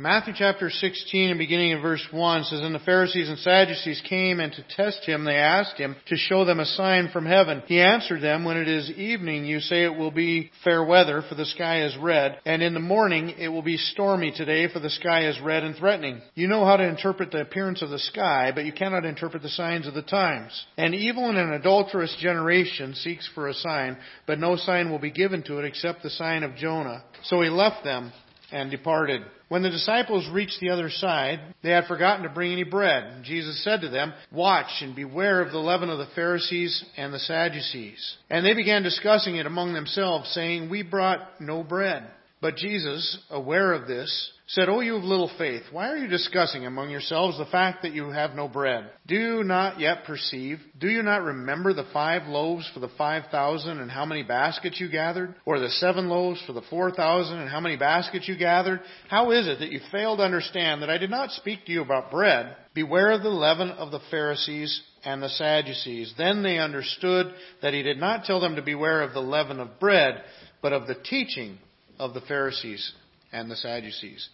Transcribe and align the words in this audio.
Matthew 0.00 0.32
chapter 0.34 0.70
16 0.70 1.28
and 1.28 1.38
beginning 1.38 1.72
in 1.72 1.82
verse 1.82 2.02
1 2.10 2.44
says, 2.44 2.60
And 2.60 2.74
the 2.74 2.78
Pharisees 2.78 3.28
and 3.28 3.36
Sadducees 3.36 4.00
came 4.08 4.40
and 4.40 4.50
to 4.50 4.64
test 4.74 5.04
him 5.04 5.24
they 5.24 5.36
asked 5.36 5.76
him 5.76 5.94
to 6.06 6.16
show 6.16 6.46
them 6.46 6.58
a 6.58 6.64
sign 6.64 7.10
from 7.12 7.26
heaven. 7.26 7.62
He 7.66 7.82
answered 7.82 8.22
them, 8.22 8.42
When 8.42 8.56
it 8.56 8.66
is 8.66 8.90
evening 8.92 9.44
you 9.44 9.60
say 9.60 9.84
it 9.84 9.94
will 9.94 10.10
be 10.10 10.52
fair 10.64 10.82
weather 10.82 11.22
for 11.28 11.34
the 11.34 11.44
sky 11.44 11.84
is 11.84 11.94
red, 11.98 12.38
and 12.46 12.62
in 12.62 12.72
the 12.72 12.80
morning 12.80 13.34
it 13.38 13.48
will 13.48 13.60
be 13.60 13.76
stormy 13.76 14.32
today 14.34 14.72
for 14.72 14.80
the 14.80 14.88
sky 14.88 15.28
is 15.28 15.38
red 15.38 15.64
and 15.64 15.76
threatening. 15.76 16.22
You 16.34 16.48
know 16.48 16.64
how 16.64 16.78
to 16.78 16.88
interpret 16.88 17.30
the 17.30 17.42
appearance 17.42 17.82
of 17.82 17.90
the 17.90 17.98
sky, 17.98 18.52
but 18.54 18.64
you 18.64 18.72
cannot 18.72 19.04
interpret 19.04 19.42
the 19.42 19.50
signs 19.50 19.86
of 19.86 19.92
the 19.92 20.00
times. 20.00 20.64
And 20.78 20.94
evil 20.94 21.28
and 21.28 21.36
an 21.36 21.52
adulterous 21.52 22.16
generation 22.18 22.94
seeks 22.94 23.28
for 23.34 23.48
a 23.48 23.54
sign, 23.54 23.98
but 24.26 24.38
no 24.38 24.56
sign 24.56 24.90
will 24.90 24.98
be 24.98 25.10
given 25.10 25.42
to 25.42 25.58
it 25.58 25.66
except 25.66 26.02
the 26.02 26.08
sign 26.08 26.42
of 26.42 26.56
Jonah. 26.56 27.04
So 27.24 27.42
he 27.42 27.50
left 27.50 27.84
them 27.84 28.14
and 28.50 28.70
departed. 28.70 29.24
When 29.50 29.62
the 29.62 29.70
disciples 29.70 30.28
reached 30.32 30.60
the 30.60 30.70
other 30.70 30.88
side, 30.90 31.40
they 31.64 31.70
had 31.70 31.86
forgotten 31.86 32.22
to 32.22 32.28
bring 32.28 32.52
any 32.52 32.62
bread. 32.62 33.24
Jesus 33.24 33.64
said 33.64 33.80
to 33.80 33.88
them, 33.88 34.12
Watch 34.30 34.70
and 34.80 34.94
beware 34.94 35.42
of 35.42 35.50
the 35.50 35.58
leaven 35.58 35.90
of 35.90 35.98
the 35.98 36.06
Pharisees 36.14 36.84
and 36.96 37.12
the 37.12 37.18
Sadducees. 37.18 38.16
And 38.30 38.46
they 38.46 38.54
began 38.54 38.84
discussing 38.84 39.34
it 39.34 39.46
among 39.46 39.72
themselves, 39.72 40.30
saying, 40.30 40.70
We 40.70 40.84
brought 40.84 41.40
no 41.40 41.64
bread. 41.64 42.08
But 42.42 42.56
Jesus, 42.56 43.18
aware 43.28 43.74
of 43.74 43.86
this, 43.86 44.32
said, 44.46 44.70
O 44.70 44.80
you 44.80 44.96
of 44.96 45.04
little 45.04 45.30
faith, 45.36 45.62
why 45.70 45.90
are 45.90 45.98
you 45.98 46.08
discussing 46.08 46.64
among 46.64 46.88
yourselves 46.88 47.36
the 47.36 47.44
fact 47.44 47.82
that 47.82 47.92
you 47.92 48.10
have 48.10 48.34
no 48.34 48.48
bread? 48.48 48.90
Do 49.06 49.14
you 49.14 49.44
not 49.44 49.78
yet 49.78 50.04
perceive? 50.06 50.58
Do 50.78 50.88
you 50.88 51.02
not 51.02 51.22
remember 51.22 51.74
the 51.74 51.86
five 51.92 52.26
loaves 52.26 52.68
for 52.72 52.80
the 52.80 52.88
five 52.96 53.24
thousand 53.30 53.78
and 53.78 53.90
how 53.90 54.06
many 54.06 54.22
baskets 54.22 54.80
you 54.80 54.90
gathered? 54.90 55.34
Or 55.44 55.60
the 55.60 55.68
seven 55.68 56.08
loaves 56.08 56.42
for 56.46 56.54
the 56.54 56.62
four 56.62 56.90
thousand 56.90 57.40
and 57.40 57.50
how 57.50 57.60
many 57.60 57.76
baskets 57.76 58.26
you 58.26 58.38
gathered? 58.38 58.80
How 59.08 59.32
is 59.32 59.46
it 59.46 59.58
that 59.58 59.70
you 59.70 59.80
fail 59.92 60.16
to 60.16 60.22
understand 60.22 60.80
that 60.80 60.90
I 60.90 60.96
did 60.96 61.10
not 61.10 61.32
speak 61.32 61.66
to 61.66 61.72
you 61.72 61.82
about 61.82 62.10
bread? 62.10 62.56
Beware 62.72 63.12
of 63.12 63.22
the 63.22 63.28
leaven 63.28 63.70
of 63.70 63.92
the 63.92 64.00
Pharisees 64.10 64.82
and 65.04 65.22
the 65.22 65.28
Sadducees. 65.28 66.14
Then 66.16 66.42
they 66.42 66.58
understood 66.58 67.34
that 67.60 67.74
he 67.74 67.82
did 67.82 67.98
not 67.98 68.24
tell 68.24 68.40
them 68.40 68.56
to 68.56 68.62
beware 68.62 69.02
of 69.02 69.12
the 69.12 69.20
leaven 69.20 69.60
of 69.60 69.78
bread, 69.78 70.22
but 70.62 70.72
of 70.72 70.86
the 70.86 70.94
teaching 70.94 71.58
of 72.00 72.14
the 72.14 72.22
Pharisees 72.22 72.92
and 73.30 73.50
the 73.50 73.56
Sadducees. 73.56 74.28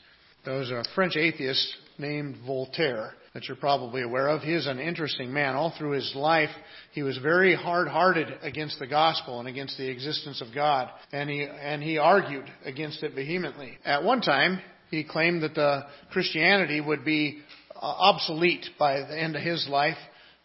There 0.45 0.59
was 0.59 0.71
a 0.71 0.85
French 0.95 1.17
atheist 1.17 1.75
named 1.99 2.37
Voltaire 2.47 3.15
that 3.35 3.49
you're 3.49 3.57
probably 3.57 4.03
aware 4.03 4.29
of. 4.29 4.43
He 4.43 4.55
is 4.55 4.69
an 4.69 4.79
interesting 4.79 5.33
man. 5.33 5.57
All 5.57 5.75
through 5.77 5.91
his 5.91 6.13
life, 6.15 6.51
he 6.93 7.03
was 7.03 7.19
very 7.19 7.57
hard-hearted 7.57 8.29
against 8.43 8.79
the 8.79 8.87
gospel 8.87 9.41
and 9.41 9.49
against 9.49 9.77
the 9.77 9.91
existence 9.91 10.41
of 10.41 10.55
God, 10.55 10.89
and 11.13 11.29
he 11.29 11.43
and 11.43 11.83
he 11.83 11.99
argued 11.99 12.47
against 12.65 13.03
it 13.03 13.15
vehemently. 13.15 13.77
At 13.85 14.05
one 14.05 14.21
time, 14.21 14.61
he 14.91 15.03
claimed 15.03 15.43
that 15.43 15.55
the 15.55 15.83
Christianity 16.13 16.81
would 16.81 17.05
be 17.05 17.41
uh, 17.75 17.81
obsolete 17.81 18.67
by 18.79 19.01
the 19.01 19.21
end 19.21 19.35
of 19.35 19.43
his 19.43 19.67
life. 19.69 19.99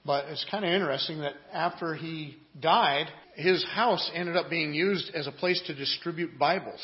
But 0.03 0.25
it's 0.29 0.45
kind 0.49 0.65
of 0.65 0.71
interesting 0.71 1.19
that 1.19 1.33
after 1.53 1.93
he 1.93 2.35
died, 2.59 3.05
his 3.35 3.63
house 3.63 4.09
ended 4.15 4.35
up 4.35 4.49
being 4.49 4.73
used 4.73 5.13
as 5.13 5.27
a 5.27 5.31
place 5.31 5.61
to 5.67 5.75
distribute 5.75 6.39
Bibles. 6.39 6.81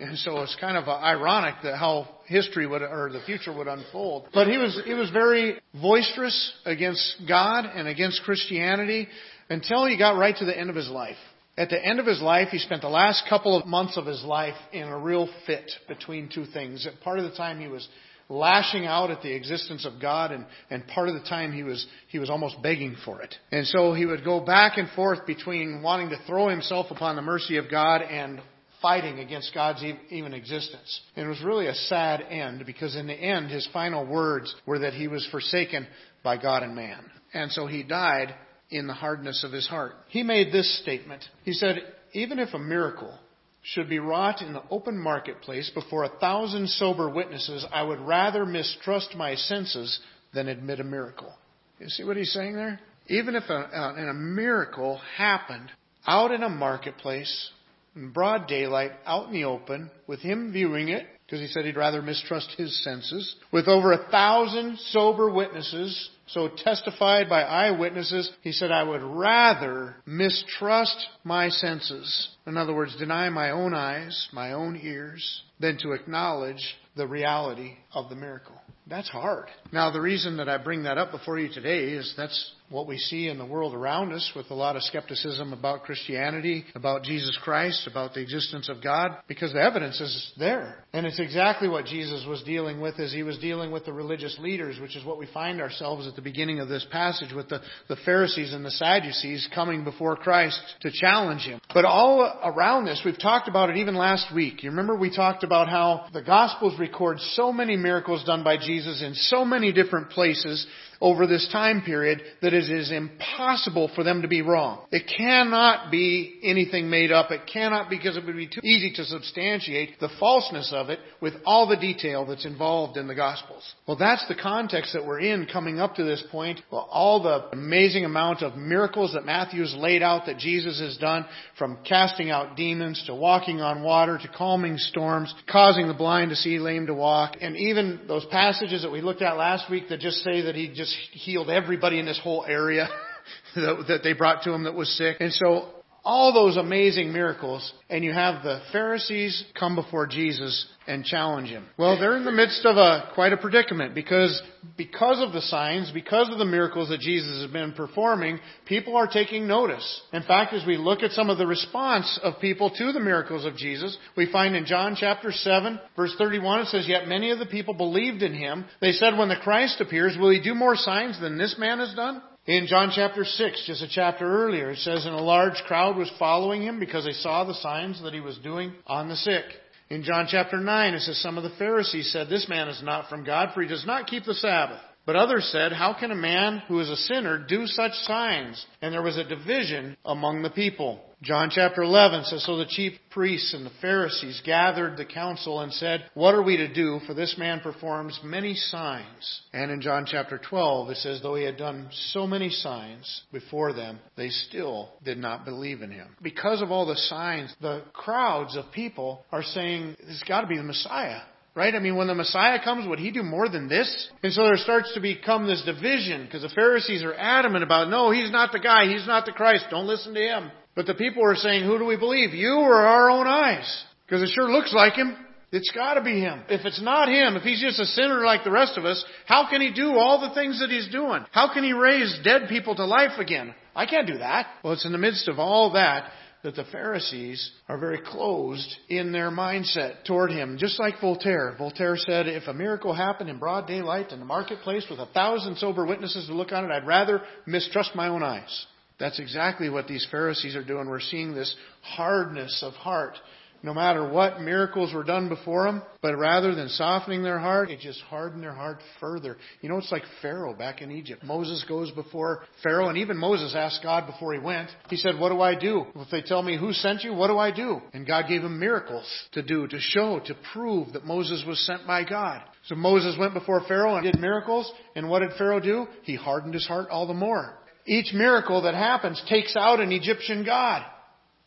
And 0.00 0.16
so 0.16 0.42
it's 0.42 0.56
kind 0.60 0.76
of 0.76 0.88
ironic 0.88 1.56
that 1.64 1.76
how 1.76 2.06
history 2.26 2.66
would, 2.68 2.82
or 2.82 3.10
the 3.12 3.20
future 3.26 3.52
would 3.52 3.66
unfold. 3.66 4.28
But 4.32 4.46
he 4.46 4.56
was, 4.56 4.80
he 4.84 4.94
was 4.94 5.10
very 5.10 5.58
boisterous 5.74 6.52
against 6.64 7.22
God 7.26 7.64
and 7.64 7.88
against 7.88 8.22
Christianity 8.22 9.08
until 9.50 9.86
he 9.86 9.98
got 9.98 10.16
right 10.16 10.36
to 10.36 10.44
the 10.44 10.56
end 10.56 10.70
of 10.70 10.76
his 10.76 10.88
life. 10.88 11.16
At 11.56 11.70
the 11.70 11.84
end 11.84 11.98
of 11.98 12.06
his 12.06 12.22
life, 12.22 12.48
he 12.50 12.58
spent 12.58 12.82
the 12.82 12.88
last 12.88 13.24
couple 13.28 13.58
of 13.58 13.66
months 13.66 13.96
of 13.96 14.06
his 14.06 14.22
life 14.22 14.54
in 14.72 14.84
a 14.84 14.96
real 14.96 15.28
fit 15.44 15.68
between 15.88 16.30
two 16.32 16.44
things. 16.46 16.86
Part 17.02 17.18
of 17.18 17.28
the 17.28 17.36
time 17.36 17.58
he 17.58 17.66
was 17.66 17.88
lashing 18.28 18.86
out 18.86 19.10
at 19.10 19.22
the 19.22 19.34
existence 19.34 19.84
of 19.84 20.00
God 20.00 20.30
and, 20.30 20.46
and 20.70 20.86
part 20.86 21.08
of 21.08 21.14
the 21.14 21.28
time 21.28 21.50
he 21.50 21.64
was, 21.64 21.84
he 22.08 22.20
was 22.20 22.30
almost 22.30 22.62
begging 22.62 22.94
for 23.04 23.22
it. 23.22 23.34
And 23.50 23.66
so 23.66 23.94
he 23.94 24.06
would 24.06 24.22
go 24.22 24.38
back 24.38 24.78
and 24.78 24.88
forth 24.90 25.26
between 25.26 25.82
wanting 25.82 26.10
to 26.10 26.18
throw 26.28 26.48
himself 26.48 26.92
upon 26.92 27.16
the 27.16 27.22
mercy 27.22 27.56
of 27.56 27.68
God 27.68 28.02
and 28.02 28.40
fighting 28.80 29.18
against 29.18 29.54
God's 29.54 29.82
even 30.10 30.34
existence. 30.34 31.00
And 31.16 31.26
it 31.26 31.28
was 31.28 31.42
really 31.42 31.66
a 31.66 31.74
sad 31.74 32.20
end 32.22 32.64
because 32.66 32.96
in 32.96 33.06
the 33.06 33.14
end, 33.14 33.50
his 33.50 33.68
final 33.72 34.06
words 34.06 34.54
were 34.66 34.80
that 34.80 34.94
he 34.94 35.08
was 35.08 35.26
forsaken 35.30 35.86
by 36.22 36.36
God 36.36 36.62
and 36.62 36.74
man. 36.74 37.04
And 37.32 37.50
so 37.52 37.66
he 37.66 37.82
died 37.82 38.34
in 38.70 38.86
the 38.86 38.94
hardness 38.94 39.44
of 39.44 39.52
his 39.52 39.66
heart. 39.66 39.94
He 40.08 40.22
made 40.22 40.52
this 40.52 40.80
statement. 40.82 41.24
He 41.44 41.52
said, 41.52 41.78
even 42.12 42.38
if 42.38 42.54
a 42.54 42.58
miracle 42.58 43.18
should 43.62 43.88
be 43.88 43.98
wrought 43.98 44.40
in 44.40 44.52
the 44.52 44.62
open 44.70 44.98
marketplace 44.98 45.70
before 45.74 46.04
a 46.04 46.18
thousand 46.20 46.68
sober 46.68 47.08
witnesses, 47.08 47.66
I 47.72 47.82
would 47.82 48.00
rather 48.00 48.46
mistrust 48.46 49.14
my 49.14 49.34
senses 49.34 50.00
than 50.32 50.48
admit 50.48 50.80
a 50.80 50.84
miracle. 50.84 51.32
You 51.78 51.88
see 51.88 52.04
what 52.04 52.16
he's 52.16 52.32
saying 52.32 52.54
there? 52.54 52.80
Even 53.08 53.34
if 53.34 53.44
a, 53.48 53.54
uh, 53.54 53.94
a, 53.96 54.10
a 54.10 54.14
miracle 54.14 55.00
happened 55.16 55.70
out 56.06 56.30
in 56.30 56.42
a 56.42 56.48
marketplace 56.48 57.50
in 57.96 58.10
broad 58.10 58.46
daylight, 58.46 58.92
out 59.06 59.26
in 59.26 59.32
the 59.32 59.44
open, 59.44 59.90
with 60.06 60.20
him 60.20 60.52
viewing 60.52 60.88
it, 60.88 61.06
because 61.24 61.40
he 61.40 61.46
said 61.48 61.64
he'd 61.64 61.76
rather 61.76 62.00
mistrust 62.00 62.54
his 62.56 62.82
senses, 62.82 63.36
with 63.52 63.68
over 63.68 63.92
a 63.92 64.10
thousand 64.10 64.78
sober 64.78 65.30
witnesses, 65.30 66.10
so 66.26 66.48
testified 66.48 67.28
by 67.28 67.42
eyewitnesses, 67.42 68.30
he 68.42 68.52
said, 68.52 68.70
I 68.70 68.82
would 68.82 69.02
rather 69.02 69.96
mistrust 70.06 71.06
my 71.24 71.48
senses. 71.48 72.28
In 72.46 72.56
other 72.56 72.74
words, 72.74 72.96
deny 72.96 73.28
my 73.30 73.50
own 73.50 73.74
eyes, 73.74 74.28
my 74.32 74.52
own 74.52 74.78
ears, 74.82 75.42
than 75.60 75.78
to 75.78 75.92
acknowledge 75.92 76.76
the 76.96 77.06
reality 77.06 77.74
of 77.92 78.08
the 78.08 78.16
miracle. 78.16 78.56
That's 78.86 79.08
hard. 79.08 79.48
Now, 79.70 79.90
the 79.90 80.00
reason 80.00 80.38
that 80.38 80.48
I 80.48 80.56
bring 80.58 80.84
that 80.84 80.98
up 80.98 81.10
before 81.10 81.38
you 81.38 81.52
today 81.52 81.90
is 81.90 82.14
that's 82.16 82.52
what 82.70 82.86
we 82.86 82.98
see 82.98 83.28
in 83.28 83.38
the 83.38 83.46
world 83.46 83.74
around 83.74 84.12
us 84.12 84.30
with 84.36 84.50
a 84.50 84.54
lot 84.54 84.76
of 84.76 84.82
skepticism 84.82 85.52
about 85.52 85.84
Christianity, 85.84 86.64
about 86.74 87.02
Jesus 87.02 87.38
Christ, 87.42 87.86
about 87.90 88.14
the 88.14 88.20
existence 88.20 88.68
of 88.68 88.82
God, 88.82 89.12
because 89.26 89.52
the 89.52 89.62
evidence 89.62 90.00
is 90.00 90.32
there. 90.38 90.84
And 90.92 91.06
it's 91.06 91.18
exactly 91.18 91.68
what 91.68 91.86
Jesus 91.86 92.26
was 92.28 92.42
dealing 92.42 92.80
with 92.80 92.98
as 93.00 93.12
he 93.12 93.22
was 93.22 93.38
dealing 93.38 93.70
with 93.70 93.86
the 93.86 93.92
religious 93.92 94.36
leaders, 94.38 94.78
which 94.80 94.96
is 94.96 95.04
what 95.04 95.18
we 95.18 95.26
find 95.32 95.60
ourselves 95.60 96.06
at 96.06 96.14
the 96.14 96.22
beginning 96.22 96.60
of 96.60 96.68
this 96.68 96.86
passage 96.90 97.32
with 97.34 97.48
the, 97.48 97.60
the 97.88 97.96
Pharisees 98.04 98.52
and 98.52 98.64
the 98.64 98.70
Sadducees 98.70 99.48
coming 99.54 99.84
before 99.84 100.16
Christ 100.16 100.60
to 100.80 100.90
challenge 100.92 101.42
him. 101.42 101.60
But 101.72 101.84
all 101.86 102.22
around 102.44 102.84
this, 102.84 103.00
we've 103.04 103.18
talked 103.18 103.48
about 103.48 103.70
it 103.70 103.76
even 103.78 103.94
last 103.94 104.34
week. 104.34 104.62
You 104.62 104.70
remember 104.70 104.94
we 104.94 105.14
talked 105.14 105.42
about 105.42 105.68
how 105.68 106.06
the 106.12 106.22
Gospels 106.22 106.78
record 106.78 107.18
so 107.20 107.52
many 107.52 107.76
miracles 107.76 108.24
done 108.24 108.44
by 108.44 108.56
Jesus 108.58 109.02
in 109.02 109.14
so 109.14 109.44
many 109.44 109.72
different 109.72 110.10
places 110.10 110.66
over 111.00 111.26
this 111.26 111.48
time 111.52 111.82
period 111.82 112.22
that 112.42 112.54
it 112.66 112.78
is 112.78 112.90
impossible 112.90 113.90
for 113.94 114.02
them 114.02 114.22
to 114.22 114.28
be 114.28 114.42
wrong. 114.42 114.86
It 114.90 115.10
cannot 115.16 115.90
be 115.90 116.40
anything 116.42 116.88
made 116.90 117.12
up. 117.12 117.30
It 117.30 117.42
cannot 117.52 117.90
because 117.90 118.16
it 118.16 118.24
would 118.24 118.36
be 118.36 118.48
too 118.48 118.60
easy 118.64 118.92
to 118.96 119.04
substantiate 119.04 120.00
the 120.00 120.08
falseness 120.18 120.72
of 120.74 120.90
it 120.90 120.98
with 121.20 121.34
all 121.44 121.68
the 121.68 121.76
detail 121.76 122.24
that's 122.26 122.46
involved 122.46 122.96
in 122.96 123.06
the 123.06 123.14
Gospels. 123.14 123.74
Well, 123.86 123.96
that's 123.96 124.26
the 124.28 124.34
context 124.34 124.92
that 124.94 125.04
we're 125.04 125.20
in 125.20 125.46
coming 125.46 125.78
up 125.78 125.94
to 125.96 126.04
this 126.04 126.22
point. 126.30 126.60
Well, 126.70 126.88
all 126.90 127.22
the 127.22 127.48
amazing 127.52 128.04
amount 128.04 128.42
of 128.42 128.56
miracles 128.56 129.12
that 129.14 129.24
Matthew's 129.24 129.74
laid 129.76 130.02
out 130.02 130.26
that 130.26 130.38
Jesus 130.38 130.80
has 130.80 130.96
done 130.96 131.26
from 131.58 131.78
casting 131.84 132.30
out 132.30 132.56
demons 132.56 133.02
to 133.06 133.14
walking 133.14 133.60
on 133.60 133.82
water 133.82 134.18
to 134.18 134.28
calming 134.28 134.78
storms, 134.78 135.34
causing 135.50 135.88
the 135.88 135.94
blind 135.94 136.30
to 136.30 136.36
see, 136.36 136.58
lame 136.58 136.86
to 136.86 136.94
walk, 136.94 137.36
and 137.40 137.56
even 137.56 138.00
those 138.08 138.24
passages 138.26 138.82
that 138.82 138.90
we 138.90 139.00
looked 139.00 139.22
at 139.22 139.36
last 139.36 139.70
week 139.70 139.88
that 139.88 140.00
just 140.00 140.18
say 140.18 140.42
that 140.42 140.54
he 140.54 140.68
just 140.68 140.94
healed 141.12 141.50
everybody 141.50 141.98
in 141.98 142.06
this 142.06 142.20
whole 142.22 142.44
area 142.48 142.88
that, 143.54 144.00
they 144.02 144.12
brought 144.12 144.42
to 144.44 144.52
him 144.52 144.64
that 144.64 144.74
was 144.74 144.90
sick. 144.96 145.18
And 145.20 145.32
so 145.32 145.70
all 146.04 146.32
those 146.32 146.56
amazing 146.56 147.12
miracles, 147.12 147.70
and 147.90 148.02
you 148.02 148.12
have 148.12 148.42
the 148.42 148.62
Pharisees 148.72 149.44
come 149.58 149.74
before 149.74 150.06
Jesus 150.06 150.66
and 150.86 151.04
challenge 151.04 151.50
him. 151.50 151.66
Well, 151.76 151.98
they're 152.00 152.16
in 152.16 152.24
the 152.24 152.32
midst 152.32 152.64
of 152.64 152.78
a 152.78 153.10
quite 153.14 153.34
a 153.34 153.36
predicament 153.36 153.94
because 153.94 154.40
because 154.78 155.20
of 155.20 155.34
the 155.34 155.42
signs, 155.42 155.90
because 155.90 156.30
of 156.30 156.38
the 156.38 156.46
miracles 156.46 156.88
that 156.88 157.00
Jesus 157.00 157.42
has 157.42 157.50
been 157.50 157.72
performing, 157.72 158.40
people 158.64 158.96
are 158.96 159.06
taking 159.06 159.46
notice. 159.46 160.00
In 160.14 160.22
fact, 160.22 160.54
as 160.54 160.66
we 160.66 160.78
look 160.78 161.02
at 161.02 161.10
some 161.10 161.28
of 161.28 161.36
the 161.36 161.46
response 161.46 162.18
of 162.22 162.40
people 162.40 162.70
to 162.70 162.92
the 162.92 163.00
miracles 163.00 163.44
of 163.44 163.56
Jesus, 163.56 163.96
we 164.16 164.32
find 164.32 164.56
in 164.56 164.64
John 164.64 164.96
chapter 164.98 165.30
7, 165.30 165.78
verse 165.94 166.14
31, 166.16 166.60
it 166.60 166.66
says, 166.68 166.88
Yet 166.88 167.06
many 167.06 167.32
of 167.32 167.38
the 167.38 167.44
people 167.44 167.74
believed 167.74 168.22
in 168.22 168.32
him. 168.32 168.64
They 168.80 168.92
said, 168.92 169.18
When 169.18 169.28
the 169.28 169.36
Christ 169.36 169.80
appears, 169.82 170.16
will 170.18 170.30
he 170.30 170.40
do 170.40 170.54
more 170.54 170.74
signs 170.74 171.20
than 171.20 171.36
this 171.36 171.56
man 171.58 171.80
has 171.80 171.94
done? 171.94 172.22
In 172.48 172.66
John 172.66 172.90
chapter 172.94 173.26
6, 173.26 173.64
just 173.66 173.82
a 173.82 173.88
chapter 173.88 174.24
earlier, 174.24 174.70
it 174.70 174.78
says, 174.78 175.04
And 175.04 175.14
a 175.14 175.20
large 175.20 175.62
crowd 175.66 175.98
was 175.98 176.10
following 176.18 176.62
him 176.62 176.80
because 176.80 177.04
they 177.04 177.12
saw 177.12 177.44
the 177.44 177.52
signs 177.52 178.02
that 178.02 178.14
he 178.14 178.20
was 178.20 178.38
doing 178.38 178.72
on 178.86 179.10
the 179.10 179.16
sick. 179.16 179.44
In 179.90 180.02
John 180.02 180.26
chapter 180.30 180.56
9, 180.56 180.94
it 180.94 181.00
says, 181.00 181.20
Some 181.20 181.36
of 181.36 181.44
the 181.44 181.54
Pharisees 181.58 182.10
said, 182.10 182.30
This 182.30 182.48
man 182.48 182.68
is 182.68 182.82
not 182.82 183.10
from 183.10 183.22
God, 183.22 183.50
for 183.52 183.60
he 183.60 183.68
does 183.68 183.84
not 183.84 184.06
keep 184.06 184.24
the 184.24 184.32
Sabbath. 184.32 184.80
But 185.04 185.14
others 185.14 185.46
said, 185.52 185.72
How 185.72 185.92
can 185.92 186.10
a 186.10 186.14
man 186.14 186.62
who 186.68 186.80
is 186.80 186.88
a 186.88 186.96
sinner 186.96 187.36
do 187.46 187.66
such 187.66 187.92
signs? 188.04 188.64
And 188.80 188.94
there 188.94 189.02
was 189.02 189.18
a 189.18 189.28
division 189.28 189.98
among 190.06 190.40
the 190.40 190.48
people. 190.48 191.02
John 191.20 191.50
chapter 191.50 191.82
11 191.82 192.24
says, 192.24 192.44
So 192.44 192.56
the 192.56 192.66
chief 192.66 192.92
priests 193.10 193.52
and 193.52 193.66
the 193.66 193.72
Pharisees 193.80 194.40
gathered 194.44 194.96
the 194.96 195.04
council 195.04 195.60
and 195.60 195.72
said, 195.72 196.04
What 196.14 196.34
are 196.34 196.42
we 196.42 196.56
to 196.58 196.72
do? 196.72 197.00
For 197.06 197.14
this 197.14 197.36
man 197.36 197.58
performs 197.58 198.20
many 198.22 198.54
signs. 198.54 199.42
And 199.52 199.72
in 199.72 199.80
John 199.80 200.06
chapter 200.06 200.38
12, 200.38 200.90
it 200.90 200.96
says, 200.98 201.20
Though 201.20 201.34
he 201.34 201.42
had 201.42 201.56
done 201.56 201.88
so 202.12 202.24
many 202.24 202.50
signs 202.50 203.22
before 203.32 203.72
them, 203.72 203.98
they 204.16 204.28
still 204.28 204.90
did 205.04 205.18
not 205.18 205.44
believe 205.44 205.82
in 205.82 205.90
him. 205.90 206.14
Because 206.22 206.62
of 206.62 206.70
all 206.70 206.86
the 206.86 206.96
signs, 206.96 207.52
the 207.60 207.82
crowds 207.92 208.56
of 208.56 208.70
people 208.72 209.24
are 209.32 209.42
saying, 209.42 209.96
This 209.98 210.20
has 210.20 210.28
got 210.28 210.42
to 210.42 210.46
be 210.46 210.56
the 210.56 210.62
Messiah. 210.62 211.22
Right? 211.58 211.74
I 211.74 211.80
mean, 211.80 211.96
when 211.96 212.06
the 212.06 212.14
Messiah 212.14 212.62
comes, 212.62 212.86
would 212.86 213.00
he 213.00 213.10
do 213.10 213.24
more 213.24 213.48
than 213.48 213.68
this? 213.68 214.08
And 214.22 214.32
so 214.32 214.44
there 214.44 214.56
starts 214.58 214.94
to 214.94 215.00
become 215.00 215.48
this 215.48 215.60
division 215.66 216.24
because 216.24 216.42
the 216.42 216.50
Pharisees 216.50 217.02
are 217.02 217.12
adamant 217.12 217.64
about, 217.64 217.90
no, 217.90 218.12
he's 218.12 218.30
not 218.30 218.52
the 218.52 218.60
guy, 218.60 218.86
he's 218.86 219.08
not 219.08 219.26
the 219.26 219.32
Christ, 219.32 219.64
don't 219.68 219.88
listen 219.88 220.14
to 220.14 220.20
him. 220.20 220.52
But 220.76 220.86
the 220.86 220.94
people 220.94 221.24
are 221.24 221.34
saying, 221.34 221.64
who 221.64 221.76
do 221.76 221.84
we 221.84 221.96
believe? 221.96 222.32
You 222.32 222.60
or 222.60 222.76
our 222.76 223.10
own 223.10 223.26
eyes? 223.26 223.84
Because 224.06 224.22
it 224.22 224.32
sure 224.32 224.48
looks 224.48 224.72
like 224.72 224.92
him. 224.92 225.16
It's 225.50 225.72
gotta 225.74 226.00
be 226.00 226.20
him. 226.20 226.42
If 226.48 226.64
it's 226.64 226.80
not 226.80 227.08
him, 227.08 227.34
if 227.34 227.42
he's 227.42 227.60
just 227.60 227.80
a 227.80 227.86
sinner 227.86 228.24
like 228.24 228.44
the 228.44 228.52
rest 228.52 228.78
of 228.78 228.84
us, 228.84 229.04
how 229.26 229.50
can 229.50 229.60
he 229.60 229.72
do 229.72 229.98
all 229.98 230.20
the 230.20 230.34
things 230.36 230.60
that 230.60 230.70
he's 230.70 230.88
doing? 230.92 231.24
How 231.32 231.52
can 231.52 231.64
he 231.64 231.72
raise 231.72 232.20
dead 232.22 232.42
people 232.48 232.76
to 232.76 232.84
life 232.84 233.18
again? 233.18 233.52
I 233.74 233.86
can't 233.86 234.06
do 234.06 234.18
that. 234.18 234.46
Well, 234.62 234.74
it's 234.74 234.86
in 234.86 234.92
the 234.92 234.98
midst 234.98 235.26
of 235.26 235.40
all 235.40 235.72
that 235.72 236.12
that 236.42 236.54
the 236.54 236.64
Pharisees 236.64 237.50
are 237.68 237.78
very 237.78 238.00
closed 238.00 238.76
in 238.88 239.12
their 239.12 239.30
mindset 239.30 240.04
toward 240.04 240.30
him, 240.30 240.56
just 240.58 240.78
like 240.78 241.00
Voltaire. 241.00 241.54
Voltaire 241.58 241.96
said, 241.96 242.28
if 242.28 242.46
a 242.46 242.54
miracle 242.54 242.94
happened 242.94 243.28
in 243.28 243.38
broad 243.38 243.66
daylight 243.66 244.12
in 244.12 244.20
the 244.20 244.24
marketplace 244.24 244.86
with 244.88 245.00
a 245.00 245.06
thousand 245.06 245.56
sober 245.56 245.84
witnesses 245.84 246.26
to 246.26 246.34
look 246.34 246.52
on 246.52 246.64
it, 246.64 246.70
I'd 246.70 246.86
rather 246.86 247.22
mistrust 247.46 247.94
my 247.94 248.08
own 248.08 248.22
eyes. 248.22 248.66
That's 249.00 249.20
exactly 249.20 249.68
what 249.68 249.86
these 249.86 250.06
Pharisees 250.10 250.56
are 250.56 250.64
doing. 250.64 250.88
We're 250.88 251.00
seeing 251.00 251.34
this 251.34 251.54
hardness 251.82 252.62
of 252.64 252.72
heart 252.74 253.16
no 253.62 253.74
matter 253.74 254.08
what 254.08 254.40
miracles 254.40 254.94
were 254.94 255.02
done 255.02 255.28
before 255.28 255.64
them, 255.64 255.82
but 256.00 256.16
rather 256.16 256.54
than 256.54 256.68
softening 256.68 257.22
their 257.22 257.40
heart, 257.40 257.70
it 257.70 257.80
just 257.80 258.00
hardened 258.02 258.42
their 258.42 258.54
heart 258.54 258.78
further. 259.00 259.36
You 259.60 259.68
know, 259.68 259.78
it's 259.78 259.90
like 259.90 260.04
Pharaoh 260.22 260.54
back 260.54 260.80
in 260.80 260.92
Egypt. 260.92 261.24
Moses 261.24 261.64
goes 261.68 261.90
before 261.90 262.44
Pharaoh, 262.62 262.88
and 262.88 262.98
even 262.98 263.16
Moses 263.16 263.54
asked 263.56 263.82
God 263.82 264.06
before 264.06 264.32
he 264.32 264.38
went. 264.38 264.70
He 264.90 264.96
said, 264.96 265.18
What 265.18 265.30
do 265.30 265.40
I 265.40 265.58
do? 265.58 265.86
If 265.96 266.10
they 266.10 266.22
tell 266.22 266.42
me 266.42 266.56
who 266.56 266.72
sent 266.72 267.02
you, 267.02 267.14
what 267.14 267.28
do 267.28 267.38
I 267.38 267.50
do? 267.50 267.80
And 267.92 268.06
God 268.06 268.26
gave 268.28 268.42
him 268.42 268.60
miracles 268.60 269.06
to 269.32 269.42
do, 269.42 269.66
to 269.66 269.80
show, 269.80 270.20
to 270.26 270.36
prove 270.52 270.92
that 270.92 271.04
Moses 271.04 271.44
was 271.46 271.64
sent 271.66 271.86
by 271.86 272.04
God. 272.04 272.42
So 272.66 272.76
Moses 272.76 273.16
went 273.18 273.34
before 273.34 273.62
Pharaoh 273.66 273.96
and 273.96 274.04
did 274.04 274.20
miracles, 274.20 274.70
and 274.94 275.08
what 275.08 275.20
did 275.20 275.32
Pharaoh 275.36 275.60
do? 275.60 275.88
He 276.02 276.14
hardened 276.14 276.54
his 276.54 276.66
heart 276.66 276.90
all 276.90 277.06
the 277.06 277.14
more. 277.14 277.54
Each 277.86 278.12
miracle 278.12 278.62
that 278.62 278.74
happens 278.74 279.22
takes 279.28 279.56
out 279.56 279.80
an 279.80 279.90
Egyptian 279.90 280.44
god 280.44 280.84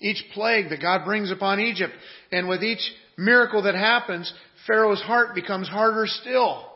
each 0.01 0.23
plague 0.33 0.69
that 0.69 0.81
God 0.81 1.05
brings 1.05 1.31
upon 1.31 1.59
Egypt. 1.59 1.93
And 2.31 2.49
with 2.49 2.63
each 2.63 2.81
miracle 3.17 3.63
that 3.63 3.75
happens, 3.75 4.31
Pharaoh's 4.67 5.01
heart 5.01 5.35
becomes 5.35 5.67
harder 5.69 6.05
still. 6.07 6.67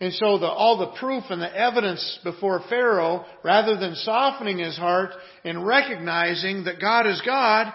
And 0.00 0.12
so 0.12 0.38
the, 0.38 0.46
all 0.46 0.78
the 0.78 0.98
proof 0.98 1.24
and 1.30 1.42
the 1.42 1.56
evidence 1.56 2.20
before 2.22 2.62
Pharaoh, 2.68 3.24
rather 3.42 3.76
than 3.76 3.94
softening 3.96 4.58
his 4.58 4.76
heart 4.76 5.10
and 5.44 5.66
recognizing 5.66 6.64
that 6.64 6.80
God 6.80 7.06
is 7.06 7.20
God, 7.26 7.72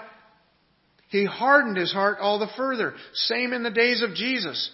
he 1.10 1.26
hardened 1.26 1.78
his 1.78 1.92
heart 1.92 2.20
all 2.22 2.40
the 2.40 2.48
further. 2.56 2.94
Same 3.14 3.52
in 3.52 3.64
the 3.64 3.70
days 3.70 4.02
of 4.02 4.16
Jesus. 4.16 4.72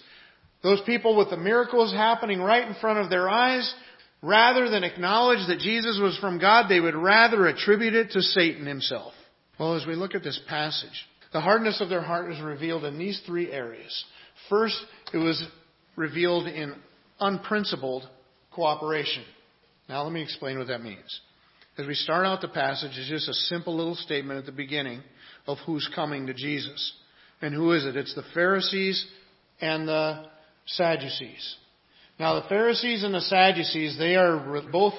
Those 0.61 0.81
people 0.85 1.17
with 1.17 1.29
the 1.31 1.37
miracles 1.37 1.91
happening 1.91 2.39
right 2.39 2.67
in 2.67 2.75
front 2.75 2.99
of 2.99 3.09
their 3.09 3.27
eyes, 3.27 3.73
rather 4.21 4.69
than 4.69 4.83
acknowledge 4.83 5.47
that 5.47 5.59
Jesus 5.59 5.99
was 6.01 6.17
from 6.19 6.39
God, 6.39 6.67
they 6.69 6.79
would 6.79 6.95
rather 6.95 7.47
attribute 7.47 7.95
it 7.95 8.11
to 8.11 8.21
Satan 8.21 8.65
himself. 8.65 9.13
Well, 9.59 9.75
as 9.75 9.85
we 9.85 9.95
look 9.95 10.15
at 10.15 10.23
this 10.23 10.39
passage, 10.47 11.05
the 11.33 11.41
hardness 11.41 11.81
of 11.81 11.89
their 11.89 12.01
heart 12.01 12.31
is 12.31 12.41
revealed 12.41 12.85
in 12.85 12.97
these 12.97 13.21
three 13.25 13.51
areas. 13.51 14.05
First, 14.49 14.77
it 15.13 15.17
was 15.17 15.45
revealed 15.95 16.47
in 16.47 16.75
unprincipled 17.19 18.07
cooperation. 18.51 19.23
Now, 19.89 20.03
let 20.03 20.13
me 20.13 20.23
explain 20.23 20.57
what 20.57 20.67
that 20.67 20.81
means. 20.81 21.19
As 21.77 21.85
we 21.85 21.93
start 21.93 22.25
out 22.25 22.41
the 22.41 22.47
passage, 22.47 22.91
it's 22.95 23.09
just 23.09 23.27
a 23.27 23.33
simple 23.33 23.75
little 23.75 23.95
statement 23.95 24.39
at 24.39 24.45
the 24.45 24.51
beginning 24.51 25.01
of 25.45 25.57
who's 25.65 25.89
coming 25.93 26.27
to 26.27 26.33
Jesus. 26.33 26.93
And 27.41 27.53
who 27.53 27.73
is 27.73 27.85
it? 27.85 27.95
It's 27.95 28.15
the 28.15 28.23
Pharisees 28.33 29.05
and 29.61 29.87
the 29.87 30.25
Sadducees. 30.67 31.55
Now, 32.19 32.39
the 32.41 32.47
Pharisees 32.47 33.03
and 33.03 33.13
the 33.13 33.21
Sadducees, 33.21 33.97
they 33.97 34.15
are 34.15 34.61
both 34.71 34.93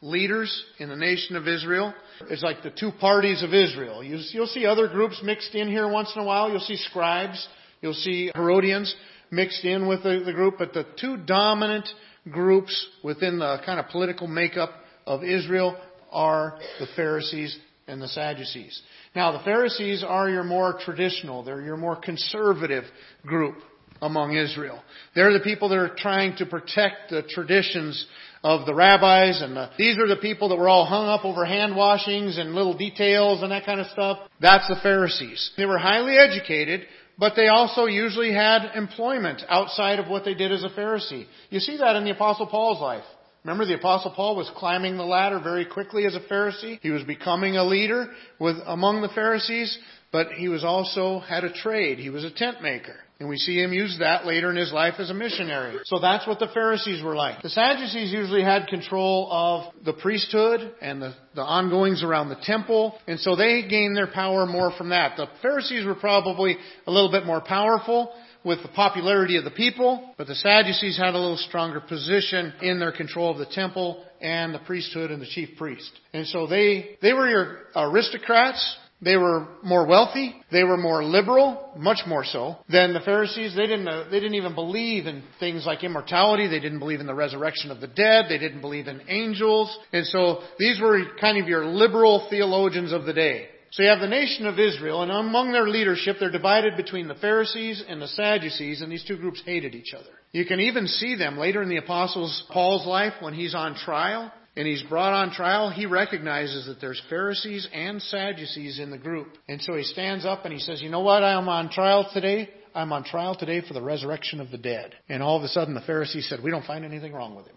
leaders 0.00 0.64
in 0.78 0.88
the 0.88 0.96
nation 0.96 1.36
of 1.36 1.48
Israel. 1.48 1.92
It's 2.30 2.42
like 2.42 2.62
the 2.62 2.70
two 2.70 2.92
parties 2.92 3.42
of 3.42 3.52
Israel. 3.52 4.02
You'll 4.02 4.46
see 4.46 4.66
other 4.66 4.88
groups 4.88 5.20
mixed 5.22 5.54
in 5.54 5.68
here 5.68 5.88
once 5.88 6.12
in 6.14 6.22
a 6.22 6.24
while. 6.24 6.50
You'll 6.50 6.60
see 6.60 6.76
scribes. 6.76 7.46
You'll 7.80 7.94
see 7.94 8.30
Herodians 8.34 8.94
mixed 9.30 9.64
in 9.64 9.86
with 9.86 10.02
the, 10.02 10.32
group. 10.34 10.54
But 10.58 10.72
the 10.72 10.86
two 11.00 11.16
dominant 11.16 11.88
groups 12.30 12.86
within 13.02 13.38
the 13.38 13.58
kind 13.64 13.80
of 13.80 13.88
political 13.88 14.26
makeup 14.26 14.70
of 15.06 15.24
Israel 15.24 15.76
are 16.10 16.58
the 16.78 16.86
Pharisees 16.96 17.58
and 17.86 18.00
the 18.00 18.08
Sadducees. 18.08 18.80
Now, 19.16 19.32
the 19.32 19.44
Pharisees 19.44 20.04
are 20.06 20.28
your 20.28 20.44
more 20.44 20.78
traditional, 20.78 21.42
they're 21.42 21.62
your 21.62 21.76
more 21.76 21.96
conservative 21.96 22.84
group 23.24 23.56
among 24.00 24.36
Israel. 24.36 24.80
They're 25.14 25.32
the 25.32 25.40
people 25.40 25.68
that 25.70 25.78
are 25.78 25.94
trying 25.96 26.36
to 26.36 26.46
protect 26.46 27.10
the 27.10 27.22
traditions 27.22 28.06
of 28.42 28.66
the 28.66 28.74
rabbis 28.74 29.42
and 29.42 29.56
the, 29.56 29.70
these 29.78 29.98
are 29.98 30.06
the 30.06 30.16
people 30.16 30.48
that 30.50 30.56
were 30.56 30.68
all 30.68 30.86
hung 30.86 31.06
up 31.08 31.24
over 31.24 31.44
hand 31.44 31.74
washings 31.74 32.38
and 32.38 32.54
little 32.54 32.76
details 32.76 33.42
and 33.42 33.52
that 33.52 33.66
kind 33.66 33.80
of 33.80 33.86
stuff. 33.88 34.18
That's 34.40 34.68
the 34.68 34.76
Pharisees. 34.82 35.52
They 35.56 35.66
were 35.66 35.78
highly 35.78 36.16
educated, 36.16 36.82
but 37.18 37.34
they 37.34 37.48
also 37.48 37.86
usually 37.86 38.32
had 38.32 38.72
employment 38.74 39.42
outside 39.48 39.98
of 39.98 40.08
what 40.08 40.24
they 40.24 40.34
did 40.34 40.52
as 40.52 40.64
a 40.64 40.68
Pharisee. 40.68 41.26
You 41.50 41.60
see 41.60 41.78
that 41.78 41.96
in 41.96 42.04
the 42.04 42.12
Apostle 42.12 42.46
Paul's 42.46 42.80
life. 42.80 43.04
Remember 43.44 43.64
the 43.64 43.78
Apostle 43.78 44.12
Paul 44.12 44.36
was 44.36 44.50
climbing 44.56 44.96
the 44.96 45.04
ladder 45.04 45.40
very 45.40 45.64
quickly 45.64 46.04
as 46.06 46.14
a 46.14 46.20
Pharisee. 46.20 46.78
He 46.82 46.90
was 46.90 47.04
becoming 47.04 47.56
a 47.56 47.64
leader 47.64 48.08
with, 48.38 48.56
among 48.66 49.00
the 49.00 49.08
Pharisees, 49.08 49.78
but 50.12 50.32
he 50.32 50.48
was 50.48 50.64
also 50.64 51.20
had 51.20 51.44
a 51.44 51.52
trade. 51.52 51.98
He 51.98 52.10
was 52.10 52.24
a 52.24 52.30
tent 52.30 52.62
maker. 52.62 52.96
And 53.20 53.28
we 53.28 53.36
see 53.36 53.60
him 53.60 53.72
use 53.72 53.96
that 53.98 54.26
later 54.26 54.48
in 54.48 54.56
his 54.56 54.72
life 54.72 54.94
as 54.98 55.10
a 55.10 55.14
missionary. 55.14 55.80
So 55.86 55.98
that's 55.98 56.24
what 56.24 56.38
the 56.38 56.46
Pharisees 56.54 57.02
were 57.02 57.16
like. 57.16 57.42
The 57.42 57.48
Sadducees 57.48 58.12
usually 58.12 58.44
had 58.44 58.68
control 58.68 59.28
of 59.32 59.84
the 59.84 59.92
priesthood 59.92 60.72
and 60.80 61.02
the, 61.02 61.14
the 61.34 61.42
ongoings 61.42 62.04
around 62.04 62.28
the 62.28 62.38
temple. 62.40 62.96
And 63.08 63.18
so 63.18 63.34
they 63.34 63.66
gained 63.68 63.96
their 63.96 64.06
power 64.06 64.46
more 64.46 64.70
from 64.70 64.90
that. 64.90 65.16
The 65.16 65.26
Pharisees 65.42 65.84
were 65.84 65.96
probably 65.96 66.56
a 66.86 66.92
little 66.92 67.10
bit 67.10 67.26
more 67.26 67.40
powerful 67.40 68.12
with 68.44 68.62
the 68.62 68.68
popularity 68.68 69.36
of 69.36 69.42
the 69.42 69.50
people, 69.50 70.14
but 70.16 70.28
the 70.28 70.34
Sadducees 70.36 70.96
had 70.96 71.14
a 71.14 71.18
little 71.18 71.36
stronger 71.36 71.80
position 71.80 72.52
in 72.62 72.78
their 72.78 72.92
control 72.92 73.32
of 73.32 73.38
the 73.38 73.52
temple 73.52 74.04
and 74.20 74.54
the 74.54 74.60
priesthood 74.60 75.10
and 75.10 75.20
the 75.20 75.26
chief 75.26 75.50
priest. 75.58 75.90
And 76.12 76.26
so 76.26 76.46
they, 76.46 76.96
they 77.02 77.12
were 77.12 77.28
your 77.28 77.58
aristocrats, 77.74 78.76
they 79.00 79.16
were 79.16 79.46
more 79.62 79.86
wealthy. 79.86 80.34
They 80.50 80.64
were 80.64 80.76
more 80.76 81.04
liberal, 81.04 81.72
much 81.76 82.00
more 82.06 82.24
so 82.24 82.56
than 82.68 82.94
the 82.94 83.00
Pharisees. 83.00 83.54
They 83.54 83.66
didn't, 83.66 83.86
uh, 83.86 84.04
they 84.10 84.18
didn't 84.18 84.34
even 84.34 84.54
believe 84.54 85.06
in 85.06 85.22
things 85.38 85.64
like 85.64 85.84
immortality. 85.84 86.48
They 86.48 86.58
didn't 86.58 86.80
believe 86.80 87.00
in 87.00 87.06
the 87.06 87.14
resurrection 87.14 87.70
of 87.70 87.80
the 87.80 87.86
dead. 87.86 88.26
They 88.28 88.38
didn't 88.38 88.60
believe 88.60 88.88
in 88.88 89.02
angels. 89.08 89.76
And 89.92 90.04
so 90.06 90.40
these 90.58 90.80
were 90.80 91.00
kind 91.20 91.38
of 91.38 91.48
your 91.48 91.64
liberal 91.64 92.26
theologians 92.28 92.92
of 92.92 93.04
the 93.04 93.12
day. 93.12 93.48
So 93.70 93.82
you 93.82 93.90
have 93.90 94.00
the 94.00 94.08
nation 94.08 94.46
of 94.46 94.58
Israel, 94.58 95.02
and 95.02 95.12
among 95.12 95.52
their 95.52 95.68
leadership, 95.68 96.16
they're 96.18 96.30
divided 96.30 96.76
between 96.76 97.06
the 97.06 97.14
Pharisees 97.14 97.84
and 97.86 98.00
the 98.00 98.08
Sadducees, 98.08 98.80
and 98.80 98.90
these 98.90 99.04
two 99.04 99.18
groups 99.18 99.42
hated 99.44 99.74
each 99.74 99.92
other. 99.94 100.08
You 100.32 100.46
can 100.46 100.60
even 100.60 100.86
see 100.86 101.16
them 101.16 101.36
later 101.36 101.62
in 101.62 101.68
the 101.68 101.76
Apostles 101.76 102.44
Paul's 102.50 102.86
life 102.86 103.12
when 103.20 103.34
he's 103.34 103.54
on 103.54 103.74
trial 103.74 104.32
and 104.58 104.66
he's 104.66 104.82
brought 104.82 105.12
on 105.12 105.30
trial, 105.30 105.70
he 105.70 105.86
recognizes 105.86 106.66
that 106.66 106.80
there's 106.80 107.00
Pharisees 107.08 107.68
and 107.72 108.02
Sadducees 108.02 108.80
in 108.80 108.90
the 108.90 108.98
group. 108.98 109.28
And 109.48 109.62
so 109.62 109.76
he 109.76 109.84
stands 109.84 110.26
up 110.26 110.44
and 110.44 110.52
he 110.52 110.58
says, 110.58 110.82
You 110.82 110.90
know 110.90 110.98
what? 110.98 111.22
I'm 111.22 111.48
on 111.48 111.70
trial 111.70 112.10
today. 112.12 112.50
I'm 112.74 112.92
on 112.92 113.04
trial 113.04 113.36
today 113.36 113.62
for 113.66 113.72
the 113.72 113.80
resurrection 113.80 114.40
of 114.40 114.50
the 114.50 114.58
dead. 114.58 114.96
And 115.08 115.22
all 115.22 115.36
of 115.36 115.44
a 115.44 115.48
sudden 115.48 115.74
the 115.74 115.80
Pharisees 115.82 116.28
said, 116.28 116.40
We 116.42 116.50
don't 116.50 116.66
find 116.66 116.84
anything 116.84 117.12
wrong 117.12 117.36
with 117.36 117.46
him. 117.46 117.54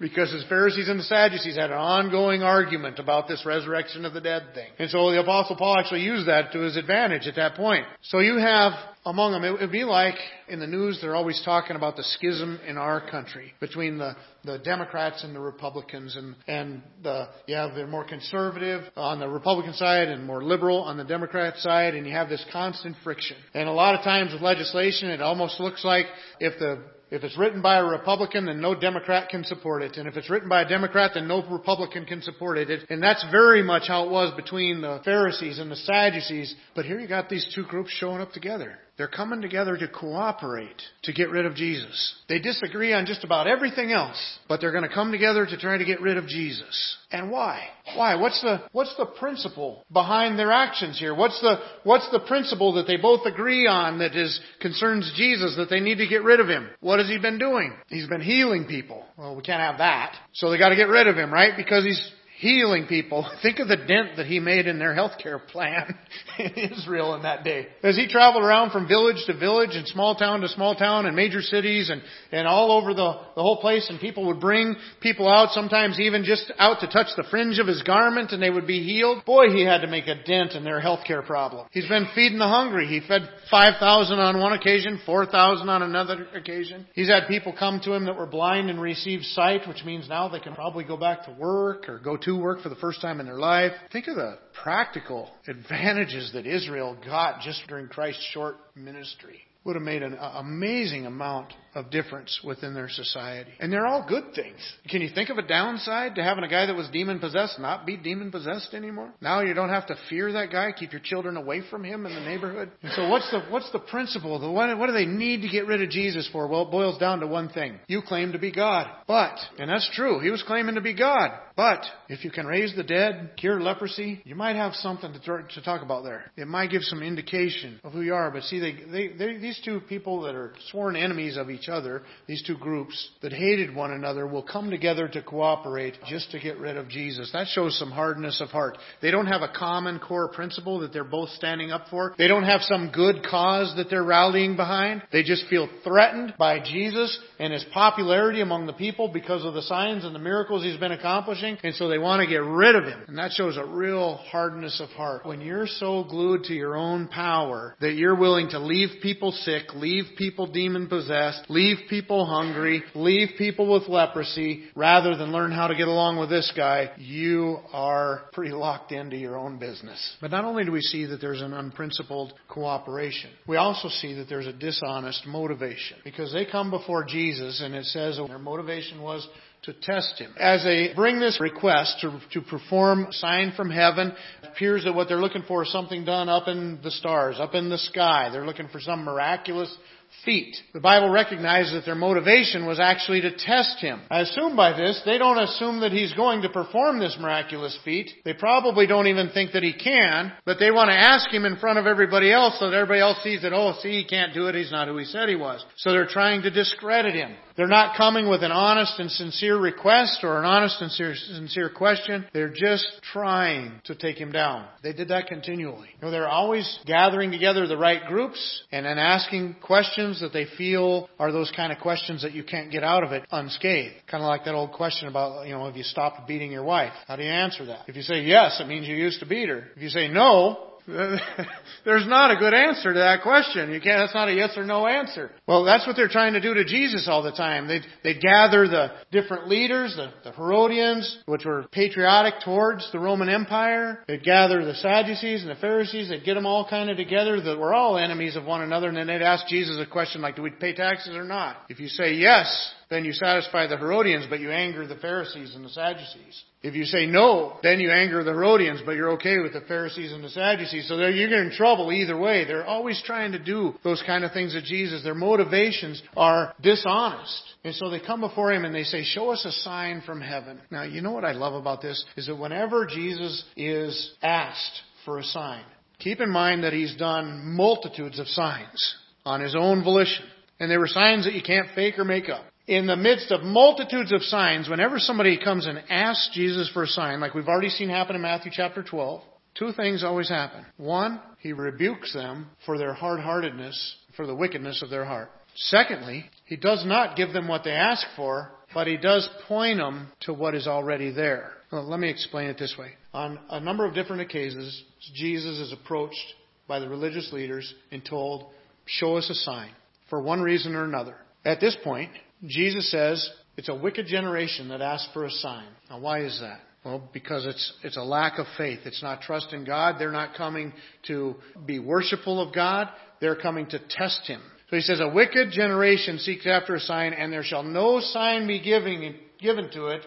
because 0.00 0.30
the 0.30 0.42
Pharisees 0.48 0.88
and 0.88 0.98
the 0.98 1.04
Sadducees 1.04 1.56
had 1.56 1.70
an 1.70 1.76
ongoing 1.76 2.42
argument 2.42 2.98
about 2.98 3.28
this 3.28 3.44
resurrection 3.44 4.04
of 4.04 4.14
the 4.14 4.20
dead 4.20 4.54
thing. 4.54 4.68
And 4.78 4.90
so 4.90 5.10
the 5.10 5.20
Apostle 5.20 5.56
Paul 5.56 5.76
actually 5.78 6.00
used 6.00 6.26
that 6.26 6.52
to 6.52 6.60
his 6.60 6.76
advantage 6.76 7.26
at 7.26 7.36
that 7.36 7.54
point. 7.54 7.84
So 8.02 8.20
you 8.20 8.38
have 8.38 8.72
among 9.06 9.32
them, 9.32 9.44
it 9.44 9.58
would 9.58 9.72
be 9.72 9.84
like 9.84 10.16
in 10.48 10.60
the 10.60 10.66
news 10.66 10.98
they're 11.00 11.16
always 11.16 11.40
talking 11.44 11.74
about 11.74 11.96
the 11.96 12.02
schism 12.02 12.60
in 12.66 12.76
our 12.76 13.10
country 13.10 13.54
between 13.58 13.96
the, 13.96 14.14
the 14.44 14.58
Democrats 14.58 15.24
and 15.24 15.34
the 15.34 15.40
Republicans 15.40 16.16
and, 16.16 16.34
and 16.46 16.82
the, 17.02 17.28
you 17.46 17.54
have 17.54 17.74
the 17.74 17.86
more 17.86 18.04
conservative 18.04 18.82
on 18.96 19.18
the 19.18 19.28
Republican 19.28 19.72
side 19.72 20.08
and 20.08 20.26
more 20.26 20.44
liberal 20.44 20.82
on 20.82 20.98
the 20.98 21.04
Democrat 21.04 21.56
side 21.58 21.94
and 21.94 22.06
you 22.06 22.12
have 22.12 22.28
this 22.28 22.44
constant 22.52 22.94
friction. 23.02 23.38
And 23.54 23.68
a 23.68 23.72
lot 23.72 23.94
of 23.94 24.02
times 24.02 24.32
with 24.32 24.42
legislation 24.42 25.08
it 25.08 25.22
almost 25.22 25.60
looks 25.60 25.82
like 25.82 26.04
if 26.38 26.58
the 26.58 26.82
If 27.10 27.24
it's 27.24 27.36
written 27.36 27.60
by 27.60 27.78
a 27.78 27.84
Republican, 27.84 28.46
then 28.46 28.60
no 28.60 28.74
Democrat 28.78 29.28
can 29.28 29.42
support 29.42 29.82
it. 29.82 29.96
And 29.96 30.06
if 30.06 30.16
it's 30.16 30.30
written 30.30 30.48
by 30.48 30.62
a 30.62 30.68
Democrat, 30.68 31.12
then 31.14 31.26
no 31.26 31.42
Republican 31.42 32.04
can 32.04 32.22
support 32.22 32.56
it. 32.56 32.88
And 32.88 33.02
that's 33.02 33.24
very 33.32 33.64
much 33.64 33.88
how 33.88 34.04
it 34.06 34.10
was 34.10 34.32
between 34.36 34.80
the 34.80 35.00
Pharisees 35.04 35.58
and 35.58 35.70
the 35.70 35.76
Sadducees. 35.76 36.54
But 36.76 36.84
here 36.84 37.00
you 37.00 37.08
got 37.08 37.28
these 37.28 37.52
two 37.52 37.64
groups 37.64 37.90
showing 37.90 38.20
up 38.20 38.32
together. 38.32 38.78
They're 39.00 39.08
coming 39.08 39.40
together 39.40 39.78
to 39.78 39.88
cooperate 39.88 40.82
to 41.04 41.14
get 41.14 41.30
rid 41.30 41.46
of 41.46 41.54
Jesus. 41.54 42.16
They 42.28 42.38
disagree 42.38 42.92
on 42.92 43.06
just 43.06 43.24
about 43.24 43.46
everything 43.46 43.92
else, 43.92 44.38
but 44.46 44.60
they're 44.60 44.72
going 44.72 44.86
to 44.86 44.94
come 44.94 45.10
together 45.10 45.46
to 45.46 45.56
try 45.56 45.78
to 45.78 45.86
get 45.86 46.02
rid 46.02 46.18
of 46.18 46.26
Jesus. 46.26 46.98
And 47.10 47.30
why? 47.30 47.62
Why? 47.96 48.16
What's 48.16 48.42
the 48.42 48.60
what's 48.72 48.94
the 48.98 49.06
principle 49.06 49.86
behind 49.90 50.38
their 50.38 50.52
actions 50.52 50.98
here? 50.98 51.14
What's 51.14 51.40
the 51.40 51.60
what's 51.82 52.10
the 52.12 52.20
principle 52.20 52.74
that 52.74 52.86
they 52.86 52.98
both 52.98 53.24
agree 53.24 53.66
on 53.66 54.00
that 54.00 54.14
is 54.14 54.38
concerns 54.60 55.10
Jesus 55.16 55.56
that 55.56 55.70
they 55.70 55.80
need 55.80 55.96
to 55.96 56.06
get 56.06 56.22
rid 56.22 56.38
of 56.38 56.48
him? 56.48 56.68
What 56.80 56.98
has 56.98 57.08
he 57.08 57.16
been 57.16 57.38
doing? 57.38 57.72
He's 57.88 58.06
been 58.06 58.20
healing 58.20 58.66
people. 58.66 59.02
Well, 59.16 59.34
we 59.34 59.40
can't 59.40 59.62
have 59.62 59.78
that. 59.78 60.14
So 60.34 60.50
they 60.50 60.58
got 60.58 60.68
to 60.68 60.76
get 60.76 60.90
rid 60.90 61.06
of 61.06 61.16
him, 61.16 61.32
right? 61.32 61.54
Because 61.56 61.84
he's 61.84 62.12
healing 62.40 62.86
people. 62.86 63.30
Think 63.42 63.58
of 63.58 63.68
the 63.68 63.76
dent 63.76 64.16
that 64.16 64.26
he 64.26 64.40
made 64.40 64.66
in 64.66 64.78
their 64.78 64.94
health 64.94 65.12
care 65.22 65.38
plan 65.38 65.94
in 66.38 66.52
Israel 66.72 67.14
in 67.14 67.22
that 67.22 67.44
day. 67.44 67.68
As 67.82 67.96
he 67.96 68.08
traveled 68.08 68.42
around 68.42 68.70
from 68.70 68.88
village 68.88 69.22
to 69.26 69.36
village 69.36 69.70
and 69.72 69.86
small 69.86 70.14
town 70.14 70.40
to 70.40 70.48
small 70.48 70.74
town 70.74 71.06
and 71.06 71.14
major 71.14 71.42
cities 71.42 71.90
and, 71.90 72.02
and 72.32 72.48
all 72.48 72.72
over 72.72 72.94
the, 72.94 73.12
the 73.36 73.42
whole 73.42 73.60
place 73.60 73.88
and 73.90 74.00
people 74.00 74.26
would 74.26 74.40
bring 74.40 74.74
people 75.00 75.28
out, 75.28 75.50
sometimes 75.50 76.00
even 76.00 76.24
just 76.24 76.50
out 76.58 76.80
to 76.80 76.86
touch 76.86 77.08
the 77.16 77.24
fringe 77.30 77.58
of 77.58 77.66
his 77.66 77.82
garment 77.82 78.32
and 78.32 78.42
they 78.42 78.50
would 78.50 78.66
be 78.66 78.82
healed. 78.82 79.24
Boy, 79.26 79.50
he 79.50 79.64
had 79.64 79.82
to 79.82 79.86
make 79.86 80.06
a 80.06 80.22
dent 80.24 80.52
in 80.52 80.64
their 80.64 80.80
health 80.80 81.00
care 81.06 81.22
problem. 81.22 81.66
He's 81.72 81.88
been 81.88 82.08
feeding 82.14 82.38
the 82.38 82.48
hungry. 82.48 82.86
He 82.86 83.06
fed 83.06 83.28
5,000 83.50 84.18
on 84.18 84.40
one 84.40 84.54
occasion, 84.54 85.00
4,000 85.04 85.68
on 85.68 85.82
another 85.82 86.26
occasion. 86.34 86.86
He's 86.94 87.08
had 87.08 87.28
people 87.28 87.54
come 87.56 87.80
to 87.84 87.92
him 87.92 88.06
that 88.06 88.16
were 88.16 88.26
blind 88.26 88.70
and 88.70 88.80
received 88.80 89.24
sight, 89.24 89.68
which 89.68 89.84
means 89.84 90.08
now 90.08 90.28
they 90.28 90.40
can 90.40 90.54
probably 90.54 90.84
go 90.84 90.96
back 90.96 91.26
to 91.26 91.32
work 91.32 91.88
or 91.88 91.98
go 91.98 92.16
to 92.16 92.29
to 92.36 92.42
work 92.42 92.62
for 92.62 92.68
the 92.68 92.76
first 92.76 93.00
time 93.00 93.20
in 93.20 93.26
their 93.26 93.38
life. 93.38 93.72
Think 93.92 94.06
of 94.08 94.16
the 94.16 94.38
practical 94.62 95.30
advantages 95.48 96.30
that 96.34 96.46
Israel 96.46 96.96
got 97.04 97.40
just 97.40 97.62
during 97.68 97.88
Christ's 97.88 98.24
short 98.32 98.56
ministry 98.74 99.40
would 99.64 99.76
have 99.76 99.82
made 99.82 100.02
an 100.02 100.16
amazing 100.18 101.06
amount 101.06 101.52
of 101.74 101.90
difference 101.90 102.40
within 102.44 102.74
their 102.74 102.88
society. 102.88 103.50
And 103.60 103.72
they're 103.72 103.86
all 103.86 104.04
good 104.08 104.34
things. 104.34 104.58
Can 104.88 105.02
you 105.02 105.10
think 105.14 105.30
of 105.30 105.38
a 105.38 105.46
downside 105.46 106.16
to 106.16 106.22
having 106.22 106.44
a 106.44 106.48
guy 106.48 106.66
that 106.66 106.74
was 106.74 106.88
demon 106.92 107.18
possessed 107.18 107.58
not 107.58 107.86
be 107.86 107.96
demon 107.96 108.30
possessed 108.30 108.74
anymore? 108.74 109.12
Now 109.20 109.40
you 109.40 109.54
don't 109.54 109.68
have 109.68 109.86
to 109.86 109.96
fear 110.08 110.32
that 110.32 110.50
guy, 110.50 110.72
keep 110.72 110.92
your 110.92 111.00
children 111.02 111.36
away 111.36 111.62
from 111.70 111.84
him 111.84 112.06
in 112.06 112.14
the 112.14 112.20
neighborhood. 112.20 112.70
And 112.82 112.92
so 112.94 113.08
what's 113.08 113.30
the 113.30 113.40
what's 113.50 113.70
the 113.72 113.78
principle? 113.78 114.38
The 114.38 114.50
what, 114.50 114.76
what 114.78 114.86
do 114.86 114.92
they 114.92 115.06
need 115.06 115.42
to 115.42 115.48
get 115.48 115.66
rid 115.66 115.82
of 115.82 115.90
Jesus 115.90 116.28
for? 116.32 116.46
Well, 116.46 116.62
it 116.62 116.70
boils 116.70 116.98
down 116.98 117.20
to 117.20 117.26
one 117.26 117.48
thing. 117.48 117.78
You 117.86 118.02
claim 118.02 118.32
to 118.32 118.38
be 118.38 118.52
God. 118.52 118.90
But, 119.06 119.36
and 119.58 119.70
that's 119.70 119.88
true, 119.94 120.20
he 120.20 120.30
was 120.30 120.42
claiming 120.42 120.74
to 120.74 120.80
be 120.80 120.94
God. 120.94 121.30
But 121.56 121.84
if 122.08 122.24
you 122.24 122.30
can 122.30 122.46
raise 122.46 122.74
the 122.74 122.82
dead, 122.82 123.32
cure 123.36 123.60
leprosy, 123.60 124.22
you 124.24 124.34
might 124.34 124.56
have 124.56 124.72
something 124.74 125.12
to, 125.12 125.20
to 125.20 125.62
talk 125.62 125.82
about 125.82 126.04
there. 126.04 126.30
It 126.36 126.48
might 126.48 126.70
give 126.70 126.82
some 126.82 127.02
indication 127.02 127.80
of 127.84 127.92
who 127.92 128.00
you 128.00 128.14
are. 128.14 128.30
But 128.30 128.44
see, 128.44 128.58
they, 128.58 129.08
they, 129.08 129.36
these 129.36 129.60
two 129.64 129.80
people 129.80 130.22
that 130.22 130.34
are 130.34 130.54
sworn 130.70 130.96
enemies 130.96 131.36
of 131.36 131.50
each 131.50 131.59
other, 131.68 132.02
these 132.26 132.42
two 132.46 132.56
groups 132.56 133.10
that 133.22 133.32
hated 133.32 133.74
one 133.74 133.92
another, 133.92 134.26
will 134.26 134.42
come 134.42 134.70
together 134.70 135.08
to 135.08 135.22
cooperate 135.22 135.96
just 136.08 136.30
to 136.30 136.40
get 136.40 136.58
rid 136.58 136.76
of 136.76 136.88
Jesus. 136.88 137.30
That 137.32 137.46
shows 137.48 137.78
some 137.78 137.90
hardness 137.90 138.40
of 138.40 138.48
heart. 138.48 138.78
They 139.02 139.10
don't 139.10 139.26
have 139.26 139.42
a 139.42 139.52
common 139.54 139.98
core 139.98 140.28
principle 140.28 140.80
that 140.80 140.92
they're 140.92 141.04
both 141.04 141.30
standing 141.30 141.70
up 141.70 141.86
for. 141.90 142.14
They 142.18 142.28
don't 142.28 142.44
have 142.44 142.62
some 142.62 142.90
good 142.92 143.24
cause 143.28 143.74
that 143.76 143.90
they're 143.90 144.02
rallying 144.02 144.56
behind. 144.56 145.02
They 145.12 145.22
just 145.22 145.46
feel 145.48 145.68
threatened 145.84 146.34
by 146.38 146.60
Jesus 146.60 147.18
and 147.38 147.52
his 147.52 147.64
popularity 147.72 148.40
among 148.40 148.66
the 148.66 148.72
people 148.72 149.08
because 149.08 149.44
of 149.44 149.54
the 149.54 149.62
signs 149.62 150.04
and 150.04 150.14
the 150.14 150.18
miracles 150.18 150.62
he's 150.62 150.78
been 150.78 150.92
accomplishing, 150.92 151.58
and 151.62 151.74
so 151.74 151.88
they 151.88 151.98
want 151.98 152.20
to 152.20 152.26
get 152.26 152.42
rid 152.42 152.76
of 152.76 152.84
him. 152.84 153.04
And 153.08 153.18
that 153.18 153.32
shows 153.32 153.56
a 153.56 153.64
real 153.64 154.16
hardness 154.16 154.80
of 154.80 154.88
heart. 154.90 155.26
When 155.26 155.40
you're 155.40 155.66
so 155.66 156.04
glued 156.04 156.44
to 156.44 156.54
your 156.54 156.76
own 156.76 157.08
power 157.08 157.74
that 157.80 157.94
you're 157.94 158.16
willing 158.16 158.50
to 158.50 158.58
leave 158.58 159.00
people 159.02 159.32
sick, 159.32 159.74
leave 159.74 160.04
people 160.16 160.46
demon 160.46 160.88
possessed, 160.88 161.49
leave 161.50 161.78
people 161.88 162.24
hungry, 162.24 162.82
leave 162.94 163.30
people 163.36 163.70
with 163.70 163.88
leprosy, 163.88 164.64
rather 164.76 165.16
than 165.16 165.32
learn 165.32 165.50
how 165.50 165.66
to 165.66 165.74
get 165.74 165.88
along 165.88 166.18
with 166.18 166.30
this 166.30 166.50
guy, 166.56 166.90
you 166.96 167.58
are 167.72 168.22
pretty 168.32 168.52
locked 168.52 168.92
into 168.92 169.16
your 169.16 169.36
own 169.36 169.58
business. 169.58 170.16
But 170.20 170.30
not 170.30 170.44
only 170.44 170.64
do 170.64 170.72
we 170.72 170.80
see 170.80 171.06
that 171.06 171.20
there's 171.20 171.42
an 171.42 171.52
unprincipled 171.52 172.32
cooperation, 172.48 173.30
we 173.48 173.56
also 173.56 173.88
see 173.88 174.14
that 174.14 174.28
there's 174.28 174.46
a 174.46 174.52
dishonest 174.52 175.26
motivation. 175.26 175.98
Because 176.04 176.32
they 176.32 176.46
come 176.46 176.70
before 176.70 177.04
Jesus 177.04 177.60
and 177.60 177.74
it 177.74 177.84
says 177.86 178.18
their 178.28 178.38
motivation 178.38 179.02
was 179.02 179.28
to 179.62 179.74
test 179.74 180.18
him. 180.18 180.32
As 180.38 180.62
they 180.62 180.92
bring 180.94 181.20
this 181.20 181.38
request 181.40 181.98
to, 182.00 182.18
to 182.32 182.40
perform 182.40 183.06
a 183.06 183.12
sign 183.12 183.52
from 183.56 183.70
heaven, 183.70 184.12
appears 184.42 184.84
that 184.84 184.94
what 184.94 185.08
they're 185.08 185.18
looking 185.18 185.42
for 185.46 185.64
is 185.64 185.72
something 185.72 186.04
done 186.04 186.28
up 186.28 186.48
in 186.48 186.78
the 186.82 186.90
stars, 186.90 187.36
up 187.38 187.54
in 187.54 187.68
the 187.68 187.76
sky. 187.76 188.30
They're 188.32 188.46
looking 188.46 188.68
for 188.68 188.80
some 188.80 189.04
miraculous 189.04 189.74
feat. 190.24 190.56
The 190.72 190.80
Bible 190.80 191.08
recognizes 191.08 191.72
that 191.72 191.84
their 191.84 191.94
motivation 191.94 192.66
was 192.66 192.78
actually 192.78 193.22
to 193.22 193.36
test 193.36 193.78
him. 193.80 194.00
I 194.10 194.20
assume 194.20 194.56
by 194.56 194.76
this, 194.76 195.00
they 195.04 195.18
don't 195.18 195.38
assume 195.38 195.80
that 195.80 195.92
he's 195.92 196.12
going 196.12 196.42
to 196.42 196.48
perform 196.48 196.98
this 196.98 197.16
miraculous 197.18 197.78
feat. 197.84 198.10
They 198.24 198.34
probably 198.34 198.86
don't 198.86 199.06
even 199.06 199.30
think 199.30 199.52
that 199.52 199.62
he 199.62 199.72
can, 199.72 200.32
but 200.44 200.58
they 200.58 200.70
want 200.70 200.88
to 200.88 200.98
ask 200.98 201.30
him 201.30 201.44
in 201.44 201.56
front 201.56 201.78
of 201.78 201.86
everybody 201.86 202.32
else 202.32 202.58
so 202.58 202.70
that 202.70 202.76
everybody 202.76 203.00
else 203.00 203.22
sees 203.22 203.42
that, 203.42 203.52
oh, 203.52 203.74
see, 203.80 204.02
he 204.02 204.04
can't 204.04 204.34
do 204.34 204.46
it. 204.46 204.54
He's 204.54 204.72
not 204.72 204.88
who 204.88 204.96
he 204.96 205.04
said 205.04 205.28
he 205.28 205.36
was. 205.36 205.64
So 205.76 205.92
they're 205.92 206.06
trying 206.06 206.42
to 206.42 206.50
discredit 206.50 207.14
him. 207.14 207.34
They're 207.60 207.68
not 207.68 207.94
coming 207.94 208.26
with 208.26 208.42
an 208.42 208.52
honest 208.52 208.98
and 208.98 209.10
sincere 209.10 209.60
request 209.60 210.20
or 210.22 210.38
an 210.38 210.46
honest 210.46 210.80
and 210.80 210.90
sincere 210.90 211.68
question. 211.68 212.24
They're 212.32 212.48
just 212.48 212.86
trying 213.12 213.82
to 213.84 213.94
take 213.94 214.16
him 214.16 214.32
down. 214.32 214.66
They 214.82 214.94
did 214.94 215.08
that 215.08 215.26
continually. 215.26 215.88
You 215.92 216.00
know, 216.00 216.10
they're 216.10 216.26
always 216.26 216.78
gathering 216.86 217.30
together 217.30 217.66
the 217.66 217.76
right 217.76 218.02
groups 218.06 218.62
and 218.72 218.86
then 218.86 218.96
asking 218.96 219.56
questions 219.60 220.22
that 220.22 220.32
they 220.32 220.46
feel 220.56 221.10
are 221.18 221.32
those 221.32 221.52
kind 221.54 221.70
of 221.70 221.80
questions 221.80 222.22
that 222.22 222.32
you 222.32 222.44
can't 222.44 222.72
get 222.72 222.82
out 222.82 223.04
of 223.04 223.12
it 223.12 223.26
unscathed. 223.30 223.92
Kind 224.10 224.24
of 224.24 224.28
like 224.28 224.46
that 224.46 224.54
old 224.54 224.72
question 224.72 225.08
about, 225.08 225.46
you 225.46 225.52
know, 225.52 225.66
have 225.66 225.76
you 225.76 225.82
stopped 225.82 226.26
beating 226.26 226.50
your 226.50 226.64
wife? 226.64 226.94
How 227.08 227.16
do 227.16 227.24
you 227.24 227.30
answer 227.30 227.66
that? 227.66 227.90
If 227.90 227.94
you 227.94 228.00
say 228.00 228.22
yes, 228.22 228.58
it 228.58 228.68
means 228.68 228.88
you 228.88 228.96
used 228.96 229.20
to 229.20 229.26
beat 229.26 229.50
her. 229.50 229.66
If 229.76 229.82
you 229.82 229.90
say 229.90 230.08
no, 230.08 230.69
There's 231.84 232.06
not 232.06 232.30
a 232.30 232.36
good 232.36 232.54
answer 232.54 232.92
to 232.92 232.98
that 232.98 233.22
question. 233.22 233.70
You 233.70 233.80
can't, 233.80 234.00
that's 234.00 234.14
not 234.14 234.28
a 234.28 234.34
yes 234.34 234.56
or 234.56 234.64
no 234.64 234.86
answer. 234.86 235.30
Well, 235.46 235.64
that's 235.64 235.86
what 235.86 235.96
they're 235.96 236.08
trying 236.08 236.34
to 236.34 236.40
do 236.40 236.54
to 236.54 236.64
Jesus 236.64 237.06
all 237.08 237.22
the 237.22 237.32
time. 237.32 237.68
They'd, 237.68 237.84
they'd 238.02 238.20
gather 238.20 238.66
the 238.66 238.92
different 239.12 239.48
leaders, 239.48 239.94
the, 239.96 240.12
the 240.24 240.32
Herodians, 240.32 241.18
which 241.26 241.44
were 241.44 241.66
patriotic 241.72 242.34
towards 242.44 242.90
the 242.92 242.98
Roman 242.98 243.28
Empire. 243.28 244.04
They'd 244.08 244.24
gather 244.24 244.64
the 244.64 244.74
Sadducees 244.74 245.42
and 245.42 245.50
the 245.50 245.60
Pharisees. 245.60 246.08
They'd 246.08 246.24
get 246.24 246.34
them 246.34 246.46
all 246.46 246.68
kind 246.68 246.90
of 246.90 246.96
together 246.96 247.40
that 247.40 247.58
were 247.58 247.74
all 247.74 247.96
enemies 247.96 248.36
of 248.36 248.44
one 248.44 248.62
another. 248.62 248.88
And 248.88 248.96
then 248.96 249.06
they'd 249.06 249.22
ask 249.22 249.46
Jesus 249.46 249.78
a 249.80 249.90
question 249.90 250.20
like, 250.20 250.36
do 250.36 250.42
we 250.42 250.50
pay 250.50 250.74
taxes 250.74 251.14
or 251.14 251.24
not? 251.24 251.56
If 251.68 251.80
you 251.80 251.88
say 251.88 252.14
yes, 252.14 252.72
then 252.90 253.04
you 253.04 253.12
satisfy 253.12 253.68
the 253.68 253.76
Herodians, 253.76 254.26
but 254.28 254.40
you 254.40 254.50
anger 254.50 254.84
the 254.84 254.96
Pharisees 254.96 255.54
and 255.54 255.64
the 255.64 255.68
Sadducees. 255.68 256.42
If 256.60 256.74
you 256.74 256.84
say 256.84 257.06
no, 257.06 257.56
then 257.62 257.78
you 257.78 257.92
anger 257.92 258.24
the 258.24 258.32
Herodians, 258.32 258.80
but 258.84 258.96
you're 258.96 259.12
okay 259.12 259.38
with 259.38 259.52
the 259.52 259.60
Pharisees 259.60 260.12
and 260.12 260.24
the 260.24 260.28
Sadducees. 260.28 260.88
So 260.88 260.96
you're 260.96 261.42
in 261.42 261.52
trouble 261.52 261.92
either 261.92 262.18
way. 262.18 262.44
They're 262.44 262.66
always 262.66 263.00
trying 263.06 263.30
to 263.32 263.38
do 263.38 263.74
those 263.84 264.02
kind 264.04 264.24
of 264.24 264.32
things 264.32 264.54
to 264.54 264.62
Jesus. 264.62 265.04
Their 265.04 265.14
motivations 265.14 266.02
are 266.16 266.52
dishonest. 266.60 267.42
And 267.62 267.76
so 267.76 267.90
they 267.90 268.00
come 268.00 268.20
before 268.20 268.52
him 268.52 268.64
and 268.64 268.74
they 268.74 268.82
say, 268.82 269.04
show 269.04 269.30
us 269.30 269.44
a 269.44 269.52
sign 269.52 270.02
from 270.04 270.20
heaven. 270.20 270.60
Now, 270.72 270.82
you 270.82 271.00
know 271.00 271.12
what 271.12 271.24
I 271.24 271.32
love 271.32 271.54
about 271.54 271.80
this? 271.80 272.04
Is 272.16 272.26
that 272.26 272.36
whenever 272.36 272.86
Jesus 272.86 273.44
is 273.56 274.14
asked 274.20 274.80
for 275.04 275.18
a 275.18 275.24
sign, 275.24 275.62
keep 276.00 276.20
in 276.20 276.30
mind 276.30 276.64
that 276.64 276.72
he's 276.72 276.96
done 276.96 277.54
multitudes 277.54 278.18
of 278.18 278.26
signs 278.26 278.96
on 279.24 279.40
his 279.40 279.54
own 279.56 279.84
volition. 279.84 280.24
And 280.58 280.68
they 280.68 280.76
were 280.76 280.88
signs 280.88 281.24
that 281.24 281.34
you 281.34 281.42
can't 281.42 281.68
fake 281.76 281.96
or 281.96 282.04
make 282.04 282.28
up 282.28 282.44
in 282.70 282.86
the 282.86 282.96
midst 282.96 283.32
of 283.32 283.42
multitudes 283.42 284.12
of 284.12 284.22
signs, 284.22 284.68
whenever 284.68 285.00
somebody 285.00 285.36
comes 285.36 285.66
and 285.66 285.82
asks 285.90 286.30
Jesus 286.32 286.70
for 286.72 286.84
a 286.84 286.86
sign, 286.86 287.18
like 287.18 287.34
we've 287.34 287.48
already 287.48 287.68
seen 287.68 287.88
happen 287.88 288.14
in 288.14 288.22
Matthew 288.22 288.52
chapter 288.54 288.84
12, 288.84 289.22
two 289.58 289.72
things 289.72 290.04
always 290.04 290.28
happen. 290.28 290.64
One, 290.76 291.20
he 291.40 291.52
rebukes 291.52 292.14
them 292.14 292.46
for 292.64 292.78
their 292.78 292.94
hard-heartedness, 292.94 293.96
for 294.16 294.24
the 294.24 294.36
wickedness 294.36 294.82
of 294.82 294.90
their 294.90 295.04
heart. 295.04 295.32
Secondly, 295.56 296.26
he 296.44 296.54
does 296.54 296.84
not 296.86 297.16
give 297.16 297.32
them 297.32 297.48
what 297.48 297.64
they 297.64 297.72
ask 297.72 298.06
for, 298.14 298.52
but 298.72 298.86
he 298.86 298.96
does 298.96 299.28
point 299.48 299.78
them 299.78 300.12
to 300.20 300.32
what 300.32 300.54
is 300.54 300.68
already 300.68 301.10
there. 301.10 301.50
Well, 301.72 301.90
let 301.90 301.98
me 301.98 302.08
explain 302.08 302.50
it 302.50 302.56
this 302.56 302.76
way. 302.78 302.92
On 303.12 303.36
a 303.50 303.58
number 303.58 303.84
of 303.84 303.94
different 303.94 304.22
occasions, 304.22 304.80
Jesus 305.12 305.58
is 305.58 305.72
approached 305.72 306.34
by 306.68 306.78
the 306.78 306.88
religious 306.88 307.32
leaders 307.32 307.74
and 307.90 308.04
told, 308.04 308.46
show 308.86 309.16
us 309.16 309.28
a 309.28 309.34
sign, 309.34 309.72
for 310.08 310.22
one 310.22 310.40
reason 310.40 310.76
or 310.76 310.84
another. 310.84 311.16
At 311.44 311.58
this 311.58 311.76
point, 311.82 312.12
Jesus 312.46 312.90
says 312.90 313.28
it's 313.56 313.68
a 313.68 313.74
wicked 313.74 314.06
generation 314.06 314.68
that 314.68 314.80
asks 314.80 315.08
for 315.12 315.24
a 315.24 315.30
sign. 315.30 315.66
Now, 315.88 316.00
why 316.00 316.24
is 316.24 316.38
that? 316.40 316.60
Well, 316.84 317.10
because 317.12 317.44
it's, 317.44 317.72
it's 317.84 317.98
a 317.98 318.02
lack 318.02 318.38
of 318.38 318.46
faith. 318.56 318.80
It's 318.86 319.02
not 319.02 319.20
trust 319.20 319.52
in 319.52 319.64
God. 319.66 319.96
They're 319.98 320.10
not 320.10 320.34
coming 320.34 320.72
to 321.08 321.34
be 321.66 321.78
worshipful 321.78 322.40
of 322.40 322.54
God. 322.54 322.88
They're 323.20 323.36
coming 323.36 323.66
to 323.66 323.78
test 323.90 324.26
Him. 324.26 324.40
So 324.70 324.76
he 324.76 324.82
says, 324.82 325.00
a 325.00 325.08
wicked 325.08 325.50
generation 325.50 326.18
seeks 326.18 326.46
after 326.46 326.76
a 326.76 326.80
sign, 326.80 327.12
and 327.12 327.32
there 327.32 327.42
shall 327.42 327.64
no 327.64 328.00
sign 328.00 328.46
be 328.46 328.60
giving, 328.60 329.14
given 329.38 329.70
to 329.72 329.88
it 329.88 330.02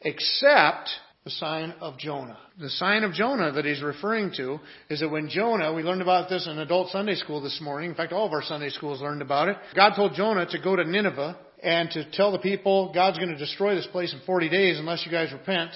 except 0.00 0.88
the 1.24 1.30
sign 1.30 1.74
of 1.80 1.98
Jonah. 1.98 2.38
The 2.58 2.70
sign 2.70 3.02
of 3.02 3.12
Jonah 3.12 3.50
that 3.52 3.64
he's 3.64 3.82
referring 3.82 4.30
to 4.36 4.60
is 4.88 5.00
that 5.00 5.10
when 5.10 5.28
Jonah, 5.28 5.74
we 5.74 5.82
learned 5.82 6.02
about 6.02 6.28
this 6.28 6.46
in 6.46 6.58
adult 6.58 6.90
Sunday 6.90 7.16
school 7.16 7.42
this 7.42 7.60
morning. 7.60 7.90
In 7.90 7.96
fact, 7.96 8.12
all 8.12 8.26
of 8.26 8.32
our 8.32 8.42
Sunday 8.42 8.68
schools 8.68 9.00
learned 9.00 9.22
about 9.22 9.48
it. 9.48 9.56
God 9.74 9.94
told 9.96 10.14
Jonah 10.14 10.46
to 10.46 10.58
go 10.58 10.76
to 10.76 10.84
Nineveh 10.84 11.36
and 11.64 11.90
to 11.90 12.10
tell 12.12 12.30
the 12.30 12.38
people 12.38 12.92
God's 12.94 13.18
going 13.18 13.30
to 13.30 13.38
destroy 13.38 13.74
this 13.74 13.86
place 13.86 14.12
in 14.12 14.20
40 14.26 14.48
days 14.50 14.78
unless 14.78 15.04
you 15.06 15.10
guys 15.10 15.32
repent. 15.32 15.70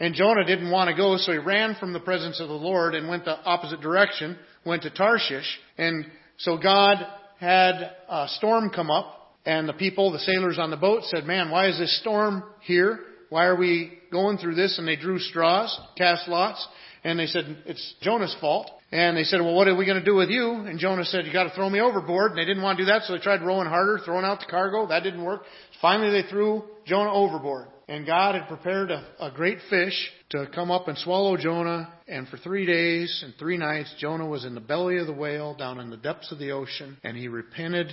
And 0.00 0.14
Jonah 0.14 0.44
didn't 0.44 0.70
want 0.70 0.90
to 0.90 0.96
go, 0.96 1.16
so 1.18 1.32
he 1.32 1.38
ran 1.38 1.76
from 1.78 1.92
the 1.92 2.00
presence 2.00 2.40
of 2.40 2.48
the 2.48 2.54
Lord 2.54 2.94
and 2.94 3.08
went 3.08 3.24
the 3.24 3.38
opposite 3.44 3.80
direction, 3.80 4.36
went 4.64 4.82
to 4.82 4.90
Tarshish. 4.90 5.58
And 5.78 6.06
so 6.38 6.56
God 6.56 6.96
had 7.38 7.74
a 8.08 8.26
storm 8.28 8.70
come 8.74 8.90
up, 8.90 9.36
and 9.46 9.68
the 9.68 9.74
people, 9.74 10.10
the 10.10 10.18
sailors 10.18 10.58
on 10.58 10.70
the 10.70 10.76
boat 10.76 11.04
said, 11.04 11.24
man, 11.24 11.50
why 11.50 11.68
is 11.68 11.78
this 11.78 12.00
storm 12.00 12.42
here? 12.62 13.00
Why 13.28 13.44
are 13.44 13.56
we 13.56 13.98
going 14.10 14.38
through 14.38 14.54
this? 14.54 14.78
And 14.78 14.88
they 14.88 14.96
drew 14.96 15.18
straws, 15.18 15.78
cast 15.96 16.26
lots, 16.28 16.66
and 17.04 17.18
they 17.18 17.26
said, 17.26 17.62
it's 17.66 17.94
Jonah's 18.00 18.34
fault. 18.40 18.70
And 18.94 19.16
they 19.16 19.24
said, 19.24 19.40
well, 19.40 19.56
what 19.56 19.66
are 19.66 19.74
we 19.74 19.86
going 19.86 19.98
to 19.98 20.04
do 20.04 20.14
with 20.14 20.30
you? 20.30 20.52
And 20.52 20.78
Jonah 20.78 21.04
said, 21.04 21.26
you 21.26 21.32
got 21.32 21.48
to 21.48 21.54
throw 21.56 21.68
me 21.68 21.80
overboard. 21.80 22.30
And 22.30 22.38
they 22.38 22.44
didn't 22.44 22.62
want 22.62 22.78
to 22.78 22.84
do 22.84 22.92
that, 22.92 23.02
so 23.02 23.12
they 23.12 23.18
tried 23.18 23.42
rowing 23.42 23.66
harder, 23.66 23.98
throwing 24.04 24.24
out 24.24 24.38
the 24.38 24.46
cargo. 24.46 24.86
That 24.86 25.02
didn't 25.02 25.24
work. 25.24 25.42
Finally, 25.82 26.22
they 26.22 26.28
threw 26.28 26.62
Jonah 26.86 27.12
overboard. 27.12 27.66
And 27.88 28.06
God 28.06 28.36
had 28.36 28.46
prepared 28.46 28.92
a, 28.92 29.04
a 29.18 29.32
great 29.32 29.58
fish 29.68 30.12
to 30.30 30.46
come 30.54 30.70
up 30.70 30.86
and 30.86 30.96
swallow 30.96 31.36
Jonah. 31.36 31.92
And 32.06 32.28
for 32.28 32.36
three 32.36 32.66
days 32.66 33.24
and 33.26 33.34
three 33.36 33.58
nights, 33.58 33.92
Jonah 33.98 34.28
was 34.28 34.44
in 34.44 34.54
the 34.54 34.60
belly 34.60 34.98
of 34.98 35.08
the 35.08 35.12
whale, 35.12 35.56
down 35.56 35.80
in 35.80 35.90
the 35.90 35.96
depths 35.96 36.30
of 36.30 36.38
the 36.38 36.52
ocean. 36.52 36.96
And 37.02 37.16
he 37.16 37.26
repented 37.26 37.92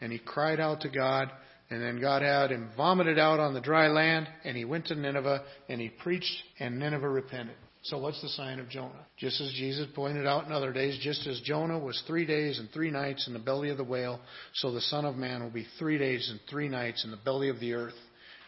and 0.00 0.10
he 0.10 0.18
cried 0.18 0.58
out 0.58 0.80
to 0.80 0.88
God. 0.88 1.30
And 1.70 1.80
then 1.80 2.00
God 2.00 2.22
had 2.22 2.50
him 2.50 2.70
vomited 2.76 3.20
out 3.20 3.38
on 3.38 3.54
the 3.54 3.60
dry 3.60 3.86
land, 3.86 4.26
and 4.42 4.56
he 4.56 4.64
went 4.64 4.86
to 4.86 4.96
Nineveh, 4.96 5.44
and 5.68 5.80
he 5.80 5.90
preached, 5.90 6.42
and 6.58 6.80
Nineveh 6.80 7.08
repented. 7.08 7.54
So 7.82 7.98
what's 7.98 8.20
the 8.20 8.28
sign 8.28 8.58
of 8.58 8.68
Jonah? 8.68 9.06
Just 9.16 9.40
as 9.40 9.52
Jesus 9.56 9.86
pointed 9.94 10.26
out 10.26 10.46
in 10.46 10.52
other 10.52 10.72
days, 10.72 10.98
just 11.00 11.26
as 11.26 11.40
Jonah 11.40 11.78
was 11.78 12.02
three 12.06 12.26
days 12.26 12.58
and 12.58 12.68
three 12.70 12.90
nights 12.90 13.26
in 13.26 13.32
the 13.32 13.38
belly 13.38 13.70
of 13.70 13.78
the 13.78 13.84
whale, 13.84 14.20
so 14.54 14.70
the 14.70 14.82
Son 14.82 15.06
of 15.06 15.16
Man 15.16 15.42
will 15.42 15.50
be 15.50 15.66
three 15.78 15.96
days 15.96 16.28
and 16.30 16.38
three 16.48 16.68
nights 16.68 17.04
in 17.04 17.10
the 17.10 17.16
belly 17.16 17.48
of 17.48 17.58
the 17.58 17.72
earth, 17.72 17.94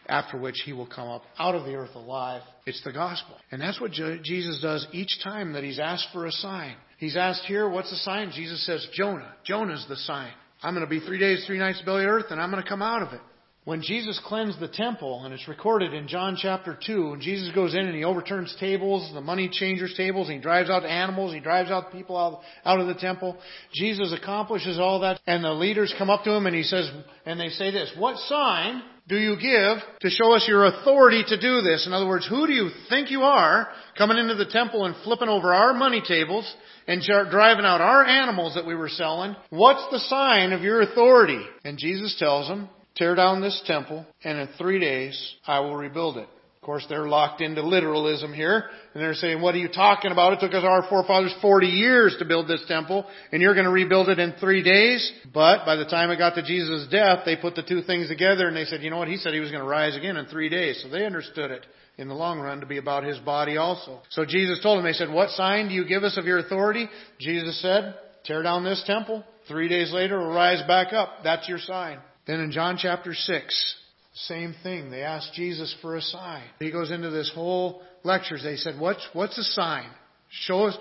after 0.07 0.37
which 0.37 0.61
he 0.65 0.73
will 0.73 0.85
come 0.85 1.07
up 1.07 1.23
out 1.39 1.55
of 1.55 1.65
the 1.65 1.73
earth 1.73 1.95
alive. 1.95 2.43
It's 2.67 2.83
the 2.83 2.93
gospel. 2.93 3.35
And 3.51 3.59
that's 3.59 3.81
what 3.81 3.91
Jesus 3.91 4.61
does 4.61 4.85
each 4.91 5.17
time 5.23 5.53
that 5.53 5.63
he's 5.63 5.79
asked 5.79 6.09
for 6.13 6.27
a 6.27 6.31
sign. 6.31 6.75
He's 6.99 7.17
asked 7.17 7.45
here, 7.45 7.67
what's 7.67 7.89
the 7.89 7.97
sign? 7.97 8.31
Jesus 8.35 8.63
says, 8.65 8.87
Jonah. 8.93 9.33
Jonah's 9.43 9.85
the 9.89 9.97
sign. 9.97 10.31
I'm 10.61 10.75
going 10.75 10.85
to 10.85 10.89
be 10.89 10.99
three 10.99 11.19
days, 11.19 11.43
three 11.47 11.57
nights 11.57 11.79
in 11.79 11.85
the 11.85 11.89
belly 11.89 12.03
of 12.03 12.09
the 12.09 12.13
earth, 12.13 12.25
and 12.29 12.39
I'm 12.39 12.51
going 12.51 12.61
to 12.61 12.69
come 12.69 12.81
out 12.83 13.01
of 13.01 13.13
it. 13.13 13.21
When 13.65 13.81
Jesus 13.81 14.19
cleansed 14.25 14.59
the 14.59 14.67
temple, 14.67 15.23
and 15.23 15.33
it's 15.33 15.47
recorded 15.47 15.93
in 15.93 16.09
John 16.09 16.35
chapter 16.37 16.77
2, 16.85 17.13
and 17.13 17.21
Jesus 17.21 17.55
goes 17.55 17.73
in 17.73 17.85
and 17.85 17.95
he 17.95 18.03
overturns 18.03 18.53
tables, 18.59 19.09
the 19.13 19.21
money 19.21 19.47
changers' 19.49 19.93
tables, 19.95 20.27
and 20.27 20.35
he 20.35 20.41
drives 20.41 20.69
out 20.69 20.83
animals, 20.83 21.33
he 21.33 21.39
drives 21.39 21.71
out 21.71 21.93
people 21.93 22.17
out, 22.17 22.41
out 22.65 22.81
of 22.81 22.87
the 22.87 22.93
temple. 22.93 23.37
Jesus 23.73 24.13
accomplishes 24.13 24.79
all 24.79 24.99
that, 24.99 25.21
and 25.27 25.45
the 25.45 25.53
leaders 25.53 25.93
come 25.97 26.09
up 26.09 26.25
to 26.25 26.31
him 26.31 26.45
and 26.45 26.53
he 26.53 26.63
says, 26.63 26.91
and 27.25 27.39
they 27.39 27.47
say 27.47 27.71
this, 27.71 27.89
what 27.97 28.17
sign 28.27 28.83
do 29.07 29.15
you 29.15 29.35
give 29.35 29.77
to 30.01 30.09
show 30.09 30.33
us 30.33 30.45
your 30.45 30.65
authority 30.65 31.23
to 31.25 31.39
do 31.39 31.61
this? 31.61 31.87
In 31.87 31.93
other 31.93 32.07
words, 32.07 32.27
who 32.27 32.45
do 32.45 32.51
you 32.51 32.69
think 32.89 33.11
you 33.11 33.21
are 33.21 33.69
coming 33.97 34.17
into 34.17 34.35
the 34.35 34.51
temple 34.51 34.85
and 34.85 34.95
flipping 35.05 35.29
over 35.29 35.53
our 35.53 35.73
money 35.73 36.01
tables 36.05 36.53
and 36.85 37.01
driving 37.01 37.65
out 37.65 37.79
our 37.79 38.03
animals 38.03 38.55
that 38.55 38.65
we 38.65 38.75
were 38.75 38.89
selling? 38.89 39.37
What's 39.51 39.89
the 39.89 39.99
sign 39.99 40.51
of 40.51 40.63
your 40.63 40.81
authority? 40.81 41.41
And 41.63 41.77
Jesus 41.77 42.17
tells 42.19 42.49
them, 42.49 42.67
tear 42.95 43.15
down 43.15 43.41
this 43.41 43.61
temple, 43.65 44.05
and 44.23 44.39
in 44.39 44.47
three 44.57 44.79
days 44.79 45.35
I 45.45 45.59
will 45.59 45.75
rebuild 45.75 46.17
it. 46.17 46.27
Of 46.63 46.65
course, 46.65 46.85
they're 46.87 47.09
locked 47.09 47.41
into 47.41 47.61
literalism 47.61 48.31
here, 48.31 48.69
and 48.93 49.03
they're 49.03 49.15
saying, 49.15 49.41
what 49.41 49.53
are 49.53 49.57
you 49.57 49.67
talking 49.67 50.13
about? 50.13 50.31
It 50.31 50.39
took 50.39 50.53
us 50.53 50.63
our 50.63 50.87
forefathers 50.87 51.35
40 51.41 51.67
years 51.67 52.15
to 52.19 52.25
build 52.25 52.47
this 52.47 52.63
temple, 52.69 53.05
and 53.33 53.41
you're 53.41 53.53
going 53.53 53.65
to 53.65 53.71
rebuild 53.71 54.07
it 54.07 54.17
in 54.17 54.33
three 54.39 54.63
days? 54.63 55.11
But 55.33 55.65
by 55.65 55.75
the 55.75 55.83
time 55.83 56.09
it 56.09 56.17
got 56.17 56.35
to 56.35 56.41
Jesus' 56.41 56.87
death, 56.89 57.23
they 57.25 57.35
put 57.35 57.55
the 57.55 57.63
two 57.63 57.81
things 57.81 58.07
together, 58.07 58.47
and 58.47 58.55
they 58.55 58.63
said, 58.63 58.81
you 58.81 58.89
know 58.89 58.97
what? 58.97 59.09
He 59.09 59.17
said 59.17 59.33
he 59.33 59.41
was 59.41 59.51
going 59.51 59.61
to 59.61 59.69
rise 59.69 59.97
again 59.97 60.15
in 60.15 60.25
three 60.27 60.47
days. 60.47 60.81
So 60.81 60.87
they 60.87 61.05
understood 61.05 61.51
it 61.51 61.65
in 61.97 62.07
the 62.07 62.13
long 62.13 62.39
run 62.39 62.61
to 62.61 62.65
be 62.65 62.77
about 62.77 63.03
his 63.03 63.17
body 63.19 63.57
also. 63.57 63.99
So 64.11 64.23
Jesus 64.23 64.61
told 64.63 64.77
them, 64.77 64.85
they 64.85 64.93
said, 64.93 65.11
what 65.11 65.31
sign 65.31 65.67
do 65.67 65.73
you 65.73 65.85
give 65.85 66.03
us 66.03 66.17
of 66.17 66.23
your 66.23 66.37
authority? 66.37 66.87
Jesus 67.19 67.61
said, 67.61 67.95
tear 68.23 68.41
down 68.41 68.63
this 68.63 68.81
temple. 68.87 69.25
Three 69.49 69.67
days 69.67 69.91
later, 69.91 70.17
we'll 70.17 70.33
rise 70.33 70.65
back 70.65 70.93
up. 70.93 71.09
That's 71.25 71.49
your 71.49 71.59
sign. 71.59 71.99
Then 72.25 72.39
in 72.39 72.51
John 72.51 72.77
chapter 72.77 73.13
6, 73.13 73.75
same 74.13 74.55
thing. 74.63 74.91
They 74.91 75.01
asked 75.01 75.33
Jesus 75.33 75.75
for 75.81 75.95
a 75.95 76.01
sign. 76.01 76.43
He 76.59 76.71
goes 76.71 76.91
into 76.91 77.09
this 77.09 77.31
whole 77.33 77.81
lecture. 78.03 78.37
They 78.41 78.55
said, 78.55 78.79
what's, 78.79 79.05
what's 79.13 79.37
a 79.37 79.43
sign? 79.43 79.89
Show 80.29 80.65
us, 80.65 80.77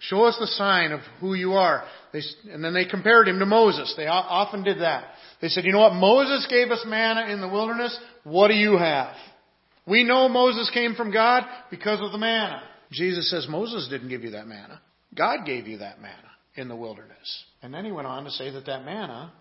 show 0.00 0.24
us 0.24 0.36
the 0.38 0.46
sign 0.46 0.92
of 0.92 1.00
who 1.20 1.34
you 1.34 1.52
are. 1.52 1.84
They, 2.12 2.20
and 2.50 2.62
then 2.62 2.74
they 2.74 2.84
compared 2.84 3.28
him 3.28 3.38
to 3.38 3.46
Moses. 3.46 3.94
They 3.96 4.06
often 4.06 4.62
did 4.64 4.80
that. 4.80 5.12
They 5.40 5.48
said, 5.48 5.64
you 5.64 5.72
know 5.72 5.80
what? 5.80 5.94
Moses 5.94 6.46
gave 6.50 6.70
us 6.70 6.84
manna 6.86 7.32
in 7.32 7.40
the 7.40 7.48
wilderness. 7.48 7.96
What 8.24 8.48
do 8.48 8.54
you 8.54 8.76
have? 8.76 9.14
We 9.86 10.02
know 10.02 10.28
Moses 10.28 10.70
came 10.74 10.94
from 10.94 11.12
God 11.12 11.44
because 11.70 12.00
of 12.00 12.12
the 12.12 12.18
manna. 12.18 12.62
Jesus 12.90 13.30
says 13.30 13.46
Moses 13.48 13.88
didn't 13.88 14.08
give 14.08 14.24
you 14.24 14.30
that 14.30 14.46
manna. 14.46 14.80
God 15.14 15.46
gave 15.46 15.66
you 15.66 15.78
that 15.78 16.00
manna 16.00 16.30
in 16.56 16.68
the 16.68 16.76
wilderness. 16.76 17.44
And 17.62 17.72
then 17.72 17.84
he 17.84 17.92
went 17.92 18.06
on 18.06 18.24
to 18.24 18.30
say 18.30 18.50
that 18.50 18.66
that 18.66 18.84
manna 18.84 19.32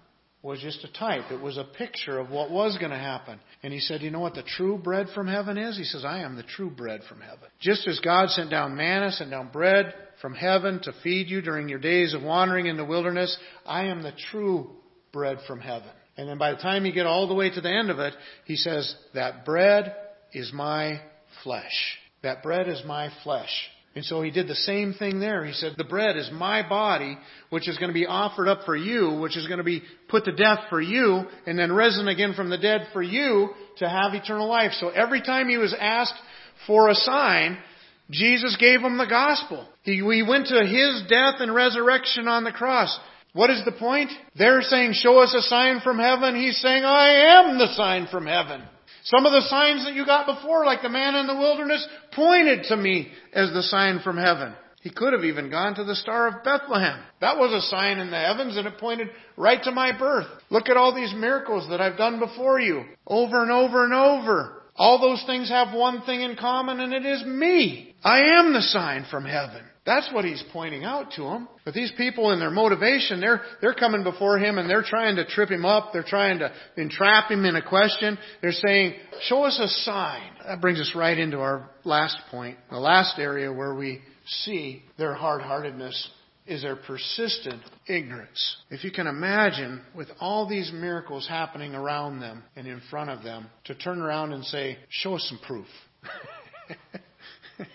was 0.46 0.62
just 0.62 0.84
a 0.84 0.94
type. 0.94 1.32
It 1.32 1.42
was 1.42 1.58
a 1.58 1.64
picture 1.64 2.20
of 2.20 2.30
what 2.30 2.52
was 2.52 2.78
going 2.78 2.92
to 2.92 2.98
happen. 2.98 3.40
And 3.64 3.74
he 3.74 3.80
said, 3.80 4.04
You 4.04 4.12
know 4.12 4.20
what 4.20 4.36
the 4.36 4.44
true 4.44 4.78
bread 4.78 5.08
from 5.16 5.26
heaven 5.28 5.58
is? 5.58 5.76
He 5.76 5.84
says, 5.84 6.06
I 6.06 6.20
am 6.20 6.36
the 6.36 6.44
true 6.44 6.70
bread 6.70 7.02
from 7.10 7.20
heaven. 7.20 7.50
Just 7.60 7.88
as 7.88 8.00
God 8.00 8.30
sent 8.30 8.52
down 8.52 8.76
manna, 8.76 9.12
sent 9.12 9.32
down 9.32 9.50
bread 9.52 9.92
from 10.22 10.36
heaven 10.36 10.80
to 10.84 10.94
feed 11.04 11.30
you 11.30 11.42
during 11.42 11.68
your 11.68 11.80
days 11.80 12.14
of 12.14 12.22
wandering 12.22 12.68
in 12.68 12.78
the 12.78 12.86
wilderness, 12.86 13.36
I 13.66 13.86
am 13.86 14.04
the 14.04 14.14
true 14.30 14.70
bread 15.12 15.40
from 15.48 15.62
heaven. 15.62 15.90
And 16.16 16.30
then 16.30 16.38
by 16.38 16.52
the 16.52 16.62
time 16.62 16.86
you 16.86 16.94
get 16.94 17.08
all 17.08 17.28
the 17.28 17.34
way 17.34 17.50
to 17.50 17.62
the 17.62 17.74
end 17.76 17.90
of 17.90 17.98
it, 17.98 18.14
he 18.46 18.56
says, 18.56 18.96
That 19.16 19.46
bread 19.46 19.96
is 20.32 20.54
my 20.54 21.02
flesh. 21.44 21.98
That 22.22 22.44
bread 22.44 22.70
is 22.70 22.84
my 22.86 23.10
flesh. 23.24 23.50
And 23.96 24.04
so 24.04 24.22
he 24.22 24.30
did 24.30 24.50
the 24.50 24.56
same 24.56 24.94
thing 24.94 25.22
there. 25.22 25.46
He 25.46 25.54
said, 25.54 25.76
the 25.78 25.86
bread 25.86 26.18
is 26.18 26.30
my 26.34 26.68
body, 26.68 27.18
which 27.50 27.70
is 27.70 27.78
going 27.78 27.90
to 27.90 27.94
be 27.94 28.06
offered 28.06 28.50
up 28.50 28.66
for 28.66 28.76
you, 28.76 29.20
which 29.22 29.38
is 29.38 29.48
going 29.48 29.60
to 29.60 29.64
be 29.64 29.84
put 30.10 30.26
to 30.26 30.36
death 30.36 30.66
for 30.70 30.82
you, 30.82 31.24
and 31.48 31.58
then 31.58 31.72
risen 31.72 32.10
again 32.10 32.34
from 32.34 32.50
the 32.50 32.58
dead 32.58 32.88
for 32.92 33.02
you 33.02 33.52
to 33.78 33.88
have 33.88 34.14
eternal 34.14 34.50
life. 34.50 34.74
So 34.74 34.90
every 34.90 35.22
time 35.22 35.48
he 35.48 35.58
was 35.58 35.74
asked 35.80 36.20
for 36.68 36.90
a 36.90 36.96
sign, 36.96 37.58
Jesus 38.12 38.58
gave 38.60 38.82
him 38.82 38.98
the 38.98 39.08
gospel. 39.08 39.66
He, 39.84 39.96
he 39.96 40.24
went 40.28 40.48
to 40.48 40.66
his 40.66 41.04
death 41.08 41.36
and 41.40 41.56
resurrection 41.56 42.28
on 42.28 42.44
the 42.44 42.52
cross. 42.52 43.00
What 43.32 43.50
is 43.50 43.64
the 43.64 43.72
point? 43.72 44.12
They're 44.38 44.62
saying, 44.62 44.94
show 44.94 45.20
us 45.20 45.34
a 45.34 45.42
sign 45.42 45.80
from 45.80 46.00
heaven. 46.00 46.36
He's 46.36 46.60
saying, 46.62 46.84
I 46.84 47.40
am 47.40 47.58
the 47.58 47.74
sign 47.76 48.08
from 48.12 48.26
heaven. 48.26 48.62
Some 49.06 49.26
of 49.26 49.34
the 49.34 49.48
signs 49.48 49.86
that 49.86 49.94
you 49.94 50.06
got 50.06 50.26
before, 50.26 50.66
like 50.66 50.82
the 50.82 50.90
man 50.90 51.14
in 51.16 51.28
the 51.28 51.36
wilderness, 51.36 51.88
pointed 52.14 52.66
to 52.66 52.76
me 52.76 53.12
as 53.34 53.52
the 53.54 53.62
sign 53.62 54.00
from 54.04 54.18
heaven. 54.18 54.54
He 54.82 54.90
could 54.90 55.14
have 55.14 55.24
even 55.24 55.50
gone 55.50 55.76
to 55.76 55.84
the 55.84 55.96
Star 55.96 56.28
of 56.28 56.44
Bethlehem. 56.44 57.00
That 57.22 57.38
was 57.38 57.52
a 57.52 57.68
sign 57.70 58.00
in 58.00 58.12
the 58.12 58.20
heavens 58.20 58.58
and 58.58 58.68
it 58.68 58.78
pointed 58.78 59.10
right 59.38 59.62
to 59.64 59.72
my 59.72 59.98
birth. 59.98 60.28
Look 60.50 60.70
at 60.70 60.78
all 60.78 60.94
these 60.94 61.14
miracles 61.16 61.68
that 61.70 61.82
I've 61.82 61.98
done 61.98 62.20
before 62.20 62.60
you. 62.60 62.84
Over 63.08 63.42
and 63.42 63.52
over 63.52 63.84
and 63.84 63.94
over. 63.94 64.62
All 64.76 65.00
those 65.00 65.24
things 65.26 65.50
have 65.50 65.76
one 65.76 66.02
thing 66.04 66.22
in 66.22 66.36
common 66.36 66.80
and 66.80 66.94
it 66.94 67.06
is 67.06 67.26
me. 67.26 67.96
I 68.04 68.40
am 68.40 68.54
the 68.54 68.62
sign 68.62 69.06
from 69.10 69.26
heaven. 69.26 69.64
That's 69.86 70.12
what 70.12 70.26
he's 70.26 70.44
pointing 70.52 70.84
out 70.84 71.12
to 71.12 71.24
them. 71.24 71.48
But 71.64 71.76
these 71.76 71.92
people 71.96 72.32
in 72.32 72.40
their 72.40 72.50
motivation, 72.50 73.22
they're, 73.22 73.42
they're 73.62 73.76
coming 73.76 74.04
before 74.04 74.40
him 74.40 74.58
and 74.58 74.68
they're 74.68 74.84
trying 74.84 75.16
to 75.18 75.26
trip 75.26 75.50
him 75.50 75.64
up. 75.64 75.92
They're 75.94 76.04
trying 76.04 76.40
to 76.40 76.52
entrap 76.76 77.30
him 77.30 77.46
in 77.46 77.56
a 77.56 77.62
question. 77.62 78.18
They're 78.42 78.52
saying, 78.52 78.96
show 79.22 79.44
us 79.44 79.60
a 79.60 79.68
sign. 79.84 80.32
That 80.48 80.60
brings 80.60 80.82
us 80.82 80.94
right 80.96 81.18
into 81.18 81.38
our 81.38 81.70
last 81.84 82.18
point. 82.32 82.58
The 82.72 82.80
last 82.80 83.20
area 83.20 83.54
where 83.54 83.76
we 83.76 84.02
see 84.26 84.82
their 84.98 85.14
hard-heartedness 85.14 86.10
is 86.48 86.64
their 86.64 86.76
persistent 86.76 87.62
ignorance. 87.88 88.58
If 88.72 88.84
you 88.84 88.92
can 88.92 89.06
imagine, 89.06 89.82
with 89.96 90.08
all 90.20 90.48
these 90.50 90.72
miracles 90.74 91.28
happening 91.28 91.76
around 91.76 92.22
them 92.22 92.44
and 92.56 92.68
in 92.68 92.82
front 92.90 93.12
of 93.12 93.24
them, 93.24 93.48
to 93.66 93.76
turn 93.76 94.02
around 94.02 94.34
and 94.34 94.44
say, 94.46 94.78
show 94.90 95.16
us 95.16 95.26
some 95.30 95.40
proof. 95.46 95.68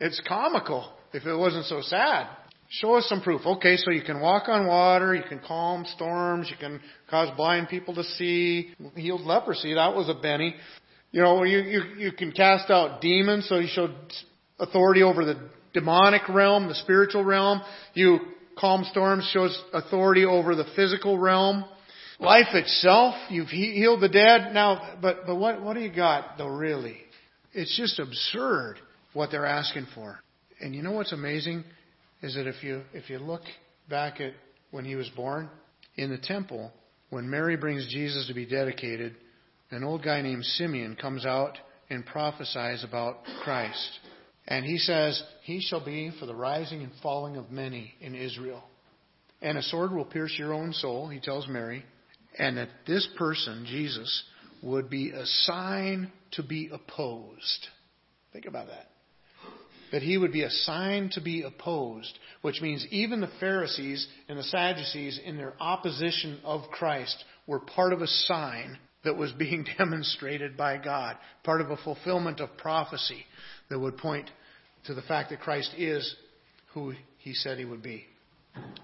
it's 0.00 0.20
comical 0.26 0.92
if 1.12 1.26
it 1.26 1.36
wasn't 1.36 1.66
so 1.66 1.80
sad. 1.82 2.28
Show 2.68 2.94
us 2.94 3.06
some 3.06 3.20
proof. 3.20 3.42
Okay, 3.44 3.76
so 3.76 3.90
you 3.90 4.02
can 4.02 4.20
walk 4.20 4.48
on 4.48 4.66
water, 4.66 5.14
you 5.14 5.22
can 5.28 5.40
calm 5.46 5.84
storms, 5.94 6.48
you 6.50 6.56
can 6.56 6.80
cause 7.10 7.28
blind 7.36 7.68
people 7.68 7.94
to 7.94 8.02
see, 8.02 8.72
healed 8.96 9.20
leprosy. 9.22 9.74
That 9.74 9.94
was 9.94 10.08
a 10.08 10.14
Benny. 10.14 10.54
You 11.10 11.20
know, 11.20 11.44
you, 11.44 11.58
you, 11.58 11.82
you 11.98 12.12
can 12.12 12.32
cast 12.32 12.70
out 12.70 13.02
demons, 13.02 13.46
so 13.46 13.58
you 13.58 13.68
showed 13.70 13.94
authority 14.58 15.02
over 15.02 15.26
the 15.26 15.50
demonic 15.74 16.26
realm, 16.30 16.68
the 16.68 16.74
spiritual 16.76 17.24
realm. 17.24 17.60
You 17.92 18.20
calm 18.58 18.84
storms, 18.90 19.28
shows 19.32 19.60
authority 19.74 20.24
over 20.24 20.54
the 20.54 20.64
physical 20.74 21.18
realm. 21.18 21.66
Life 22.18 22.54
itself, 22.54 23.14
you've 23.28 23.48
healed 23.48 24.00
the 24.00 24.08
dead. 24.08 24.54
Now, 24.54 24.96
but, 25.02 25.26
but 25.26 25.36
what, 25.36 25.60
what 25.60 25.74
do 25.74 25.80
you 25.80 25.94
got 25.94 26.38
though 26.38 26.48
really? 26.48 26.96
It's 27.52 27.76
just 27.76 27.98
absurd 27.98 28.76
what 29.12 29.30
they're 29.30 29.44
asking 29.44 29.88
for. 29.94 30.20
And 30.62 30.74
you 30.74 30.82
know 30.82 30.92
what's 30.92 31.12
amazing? 31.12 31.64
Is 32.22 32.34
that 32.36 32.46
if 32.46 32.62
you, 32.62 32.82
if 32.94 33.10
you 33.10 33.18
look 33.18 33.42
back 33.90 34.20
at 34.20 34.32
when 34.70 34.84
he 34.84 34.94
was 34.94 35.08
born, 35.10 35.50
in 35.96 36.10
the 36.10 36.18
temple, 36.18 36.72
when 37.10 37.28
Mary 37.28 37.56
brings 37.56 37.86
Jesus 37.92 38.26
to 38.28 38.34
be 38.34 38.46
dedicated, 38.46 39.16
an 39.70 39.84
old 39.84 40.02
guy 40.02 40.22
named 40.22 40.44
Simeon 40.44 40.96
comes 40.96 41.26
out 41.26 41.58
and 41.90 42.06
prophesies 42.06 42.84
about 42.84 43.18
Christ. 43.42 43.98
And 44.46 44.64
he 44.64 44.78
says, 44.78 45.22
He 45.42 45.60
shall 45.60 45.84
be 45.84 46.12
for 46.18 46.26
the 46.26 46.34
rising 46.34 46.82
and 46.82 46.92
falling 47.02 47.36
of 47.36 47.50
many 47.50 47.94
in 48.00 48.14
Israel. 48.14 48.62
And 49.40 49.58
a 49.58 49.62
sword 49.62 49.92
will 49.92 50.04
pierce 50.04 50.34
your 50.38 50.54
own 50.54 50.72
soul, 50.72 51.08
he 51.08 51.20
tells 51.20 51.48
Mary. 51.48 51.84
And 52.38 52.56
that 52.56 52.68
this 52.86 53.06
person, 53.18 53.66
Jesus, 53.68 54.24
would 54.62 54.88
be 54.88 55.10
a 55.10 55.26
sign 55.26 56.10
to 56.32 56.42
be 56.42 56.70
opposed. 56.72 57.66
Think 58.32 58.46
about 58.46 58.68
that. 58.68 58.91
That 59.92 60.02
he 60.02 60.18
would 60.18 60.32
be 60.32 60.42
a 60.42 60.50
sign 60.50 61.10
to 61.12 61.20
be 61.20 61.42
opposed, 61.42 62.18
which 62.40 62.60
means 62.60 62.86
even 62.90 63.20
the 63.20 63.30
Pharisees 63.38 64.06
and 64.28 64.38
the 64.38 64.42
Sadducees, 64.42 65.20
in 65.24 65.36
their 65.36 65.54
opposition 65.60 66.40
of 66.44 66.62
Christ, 66.70 67.22
were 67.46 67.60
part 67.60 67.92
of 67.92 68.00
a 68.00 68.06
sign 68.06 68.78
that 69.04 69.16
was 69.16 69.32
being 69.32 69.66
demonstrated 69.78 70.56
by 70.56 70.78
God, 70.78 71.16
part 71.44 71.60
of 71.60 71.70
a 71.70 71.76
fulfillment 71.76 72.40
of 72.40 72.56
prophecy 72.56 73.24
that 73.68 73.78
would 73.78 73.98
point 73.98 74.30
to 74.86 74.94
the 74.94 75.02
fact 75.02 75.30
that 75.30 75.40
Christ 75.40 75.72
is 75.76 76.16
who 76.74 76.94
he 77.18 77.34
said 77.34 77.58
he 77.58 77.64
would 77.64 77.82
be. 77.82 78.06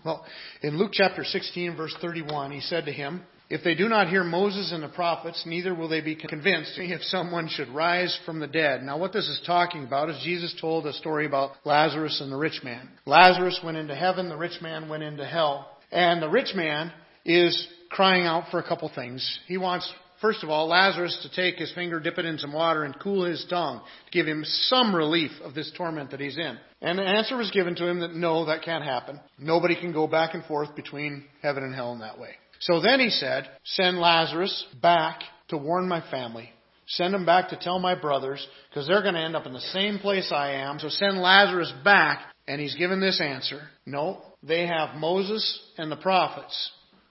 Well, 0.04 0.24
in 0.62 0.78
Luke 0.78 0.92
chapter 0.92 1.24
16, 1.24 1.76
verse 1.76 1.94
31, 2.00 2.52
he 2.52 2.60
said 2.60 2.86
to 2.86 2.92
him, 2.92 3.22
If 3.50 3.64
they 3.64 3.74
do 3.74 3.88
not 3.88 4.08
hear 4.08 4.24
Moses 4.24 4.72
and 4.72 4.82
the 4.82 4.88
prophets, 4.88 5.44
neither 5.46 5.74
will 5.74 5.88
they 5.88 6.02
be 6.02 6.14
convinced 6.14 6.72
if 6.76 7.02
someone 7.04 7.48
should 7.48 7.68
rise 7.70 8.18
from 8.26 8.40
the 8.40 8.46
dead. 8.46 8.82
Now, 8.82 8.98
what 8.98 9.14
this 9.14 9.26
is 9.26 9.40
talking 9.46 9.84
about 9.84 10.10
is 10.10 10.20
Jesus 10.22 10.54
told 10.60 10.86
a 10.86 10.92
story 10.92 11.24
about 11.24 11.52
Lazarus 11.64 12.20
and 12.20 12.30
the 12.30 12.36
rich 12.36 12.60
man. 12.62 12.90
Lazarus 13.06 13.58
went 13.64 13.78
into 13.78 13.94
heaven, 13.94 14.28
the 14.28 14.36
rich 14.36 14.60
man 14.60 14.90
went 14.90 15.02
into 15.02 15.24
hell. 15.24 15.78
And 15.90 16.22
the 16.22 16.28
rich 16.28 16.54
man 16.54 16.92
is 17.24 17.66
crying 17.90 18.26
out 18.26 18.50
for 18.50 18.58
a 18.58 18.68
couple 18.68 18.90
things. 18.94 19.38
He 19.46 19.56
wants 19.56 19.90
first 20.20 20.42
of 20.42 20.50
all, 20.50 20.68
Lazarus 20.68 21.18
to 21.22 21.34
take 21.34 21.58
his 21.58 21.72
finger, 21.72 22.00
dip 22.00 22.18
it 22.18 22.24
in 22.24 22.38
some 22.38 22.52
water, 22.52 22.84
and 22.84 22.98
cool 23.00 23.24
his 23.24 23.46
tongue 23.48 23.80
to 23.80 24.10
give 24.10 24.26
him 24.26 24.44
some 24.44 24.94
relief 24.94 25.30
of 25.42 25.54
this 25.54 25.72
torment 25.76 26.10
that 26.10 26.20
he's 26.20 26.36
in. 26.36 26.58
And 26.80 26.98
the 26.98 27.02
answer 27.02 27.36
was 27.36 27.50
given 27.50 27.74
to 27.76 27.88
him 27.88 28.00
that 28.00 28.14
no, 28.14 28.46
that 28.46 28.62
can't 28.62 28.84
happen. 28.84 29.20
Nobody 29.38 29.74
can 29.74 29.92
go 29.92 30.06
back 30.06 30.34
and 30.34 30.44
forth 30.44 30.74
between 30.76 31.24
heaven 31.42 31.62
and 31.62 31.74
hell 31.74 31.92
in 31.92 32.00
that 32.00 32.18
way. 32.18 32.30
So 32.60 32.80
then 32.80 33.00
he 33.00 33.10
said, 33.10 33.48
send 33.64 33.98
Lazarus 33.98 34.64
back 34.82 35.22
to 35.48 35.56
warn 35.56 35.88
my 35.88 36.00
family. 36.10 36.50
Send 36.86 37.14
him 37.14 37.26
back 37.26 37.50
to 37.50 37.56
tell 37.56 37.78
my 37.78 37.94
brothers, 37.94 38.46
because 38.70 38.88
they're 38.88 39.02
going 39.02 39.14
to 39.14 39.20
end 39.20 39.36
up 39.36 39.46
in 39.46 39.52
the 39.52 39.60
same 39.60 39.98
place 39.98 40.32
I 40.32 40.52
am. 40.52 40.78
So 40.78 40.88
send 40.88 41.18
Lazarus 41.18 41.72
back. 41.84 42.20
And 42.46 42.60
he's 42.60 42.76
given 42.76 42.98
this 42.98 43.20
answer. 43.20 43.60
No, 43.84 44.22
they 44.42 44.66
have 44.66 44.96
Moses 44.96 45.60
and 45.76 45.92
the 45.92 45.96
prophets. 45.96 46.70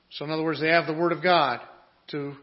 So 0.10 0.26
in 0.26 0.32
other 0.32 0.44
words, 0.44 0.60
they 0.60 0.70
have 0.70 0.88
the 0.88 0.94
Word 0.94 1.12
of 1.12 1.22
God 1.22 1.60
to 2.08 2.34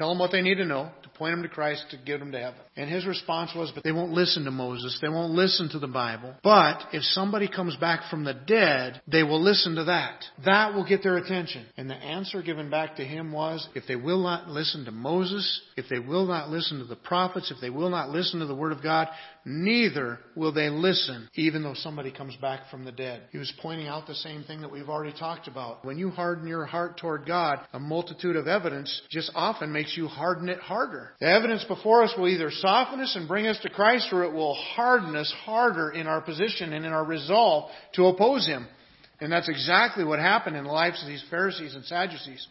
Tell 0.00 0.08
them 0.08 0.18
what 0.18 0.32
they 0.32 0.40
need 0.40 0.54
to 0.54 0.64
know 0.64 0.90
to 1.02 1.08
point 1.10 1.34
them 1.34 1.42
to 1.42 1.48
Christ 1.50 1.84
to 1.90 1.98
get 1.98 2.20
them 2.20 2.32
to 2.32 2.38
heaven. 2.38 2.58
And 2.74 2.88
his 2.88 3.04
response 3.04 3.50
was, 3.54 3.70
but 3.74 3.84
they 3.84 3.92
won't 3.92 4.12
listen 4.12 4.46
to 4.46 4.50
Moses. 4.50 4.98
They 5.02 5.10
won't 5.10 5.34
listen 5.34 5.68
to 5.72 5.78
the 5.78 5.86
Bible. 5.86 6.34
But 6.42 6.84
if 6.94 7.02
somebody 7.02 7.46
comes 7.46 7.76
back 7.76 8.08
from 8.08 8.24
the 8.24 8.32
dead, 8.32 9.02
they 9.06 9.22
will 9.24 9.42
listen 9.42 9.74
to 9.74 9.84
that. 9.84 10.24
That 10.46 10.72
will 10.72 10.88
get 10.88 11.02
their 11.02 11.18
attention. 11.18 11.66
And 11.76 11.90
the 11.90 11.96
answer 11.96 12.40
given 12.40 12.70
back 12.70 12.96
to 12.96 13.04
him 13.04 13.30
was, 13.30 13.68
if 13.74 13.84
they 13.86 13.96
will 13.96 14.22
not 14.22 14.48
listen 14.48 14.86
to 14.86 14.90
Moses, 14.90 15.60
if 15.76 15.84
they 15.90 15.98
will 15.98 16.24
not 16.24 16.48
listen 16.48 16.78
to 16.78 16.86
the 16.86 16.96
prophets, 16.96 17.50
if 17.54 17.60
they 17.60 17.68
will 17.68 17.90
not 17.90 18.08
listen 18.08 18.40
to 18.40 18.46
the 18.46 18.54
Word 18.54 18.72
of 18.72 18.82
God, 18.82 19.08
neither 19.44 20.18
will 20.34 20.52
they 20.52 20.70
listen, 20.70 21.28
even 21.34 21.62
though 21.62 21.74
somebody 21.74 22.10
comes 22.10 22.36
back 22.36 22.70
from 22.70 22.86
the 22.86 22.92
dead. 22.92 23.24
He 23.32 23.38
was 23.38 23.52
pointing 23.60 23.86
out 23.86 24.06
the 24.06 24.14
same 24.14 24.44
thing 24.44 24.62
that 24.62 24.72
we've 24.72 24.88
already 24.88 25.16
talked 25.18 25.46
about. 25.46 25.84
When 25.84 25.98
you 25.98 26.08
harden 26.08 26.46
your 26.46 26.64
heart 26.64 26.96
toward 26.96 27.26
God, 27.26 27.58
a 27.74 27.78
multitude 27.78 28.36
of 28.36 28.46
evidence 28.46 29.02
just 29.10 29.30
often 29.34 29.70
makes 29.72 29.89
you 29.96 30.08
harden 30.08 30.48
it 30.48 30.58
harder. 30.58 31.12
The 31.20 31.26
evidence 31.26 31.64
before 31.64 32.02
us 32.02 32.14
will 32.16 32.28
either 32.28 32.50
soften 32.50 33.00
us 33.00 33.14
and 33.16 33.28
bring 33.28 33.46
us 33.46 33.58
to 33.62 33.70
Christ, 33.70 34.08
or 34.12 34.24
it 34.24 34.32
will 34.32 34.54
harden 34.54 35.16
us 35.16 35.32
harder 35.44 35.90
in 35.90 36.06
our 36.06 36.20
position 36.20 36.72
and 36.72 36.84
in 36.84 36.92
our 36.92 37.04
resolve 37.04 37.70
to 37.94 38.06
oppose 38.06 38.46
Him. 38.46 38.66
And 39.20 39.30
that's 39.30 39.48
exactly 39.48 40.04
what 40.04 40.18
happened 40.18 40.56
in 40.56 40.64
the 40.64 40.70
lives 40.70 41.02
of 41.02 41.08
these 41.08 41.24
Pharisees 41.30 41.74
and 41.74 41.84
Sadducees. 41.84 42.46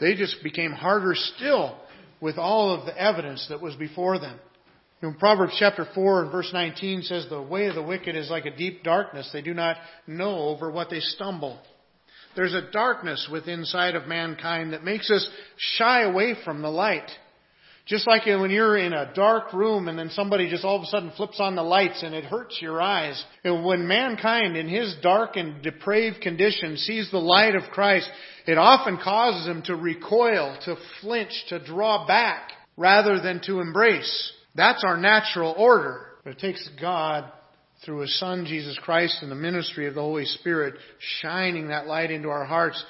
They 0.00 0.14
just 0.14 0.42
became 0.42 0.72
harder 0.72 1.14
still 1.14 1.76
with 2.20 2.38
all 2.38 2.74
of 2.74 2.86
the 2.86 3.00
evidence 3.00 3.46
that 3.48 3.60
was 3.60 3.74
before 3.76 4.18
them. 4.18 4.38
In 5.00 5.14
Proverbs 5.14 5.54
chapter 5.58 5.86
4 5.94 6.22
and 6.24 6.32
verse 6.32 6.50
19 6.52 7.02
says, 7.02 7.26
The 7.28 7.40
way 7.40 7.66
of 7.66 7.76
the 7.76 7.82
wicked 7.82 8.16
is 8.16 8.30
like 8.30 8.46
a 8.46 8.56
deep 8.56 8.82
darkness. 8.82 9.30
They 9.32 9.42
do 9.42 9.54
not 9.54 9.76
know 10.08 10.48
over 10.48 10.70
what 10.70 10.90
they 10.90 10.98
stumble. 10.98 11.60
There's 12.38 12.54
a 12.54 12.70
darkness 12.70 13.28
within 13.32 13.58
inside 13.58 13.96
of 13.96 14.06
mankind 14.06 14.72
that 14.72 14.84
makes 14.84 15.10
us 15.10 15.28
shy 15.56 16.02
away 16.02 16.36
from 16.44 16.62
the 16.62 16.70
light. 16.70 17.10
Just 17.84 18.06
like 18.06 18.26
when 18.26 18.52
you're 18.52 18.76
in 18.76 18.92
a 18.92 19.12
dark 19.12 19.52
room 19.52 19.88
and 19.88 19.98
then 19.98 20.10
somebody 20.10 20.48
just 20.48 20.64
all 20.64 20.76
of 20.76 20.82
a 20.82 20.86
sudden 20.86 21.10
flips 21.16 21.40
on 21.40 21.56
the 21.56 21.64
lights 21.64 22.04
and 22.04 22.14
it 22.14 22.22
hurts 22.22 22.62
your 22.62 22.80
eyes. 22.80 23.20
And 23.42 23.64
when 23.64 23.88
mankind 23.88 24.56
in 24.56 24.68
his 24.68 24.94
dark 25.02 25.34
and 25.34 25.60
depraved 25.62 26.20
condition 26.20 26.76
sees 26.76 27.10
the 27.10 27.18
light 27.18 27.56
of 27.56 27.72
Christ, 27.72 28.08
it 28.46 28.56
often 28.56 28.98
causes 29.02 29.48
him 29.48 29.62
to 29.62 29.74
recoil, 29.74 30.56
to 30.66 30.76
flinch, 31.00 31.32
to 31.48 31.58
draw 31.58 32.06
back 32.06 32.52
rather 32.76 33.20
than 33.20 33.40
to 33.46 33.58
embrace. 33.58 34.32
That's 34.54 34.84
our 34.84 34.96
natural 34.96 35.56
order. 35.58 36.02
But 36.22 36.34
it 36.34 36.38
takes 36.38 36.70
God 36.80 37.32
through 37.84 38.00
His 38.00 38.18
Son, 38.18 38.44
Jesus 38.46 38.78
Christ, 38.82 39.18
and 39.22 39.30
the 39.30 39.36
ministry 39.36 39.86
of 39.86 39.94
the 39.94 40.00
Holy 40.00 40.24
Spirit, 40.24 40.74
shining 41.20 41.68
that 41.68 41.86
light 41.86 42.10
into 42.10 42.28
our 42.28 42.44
hearts, 42.44 42.82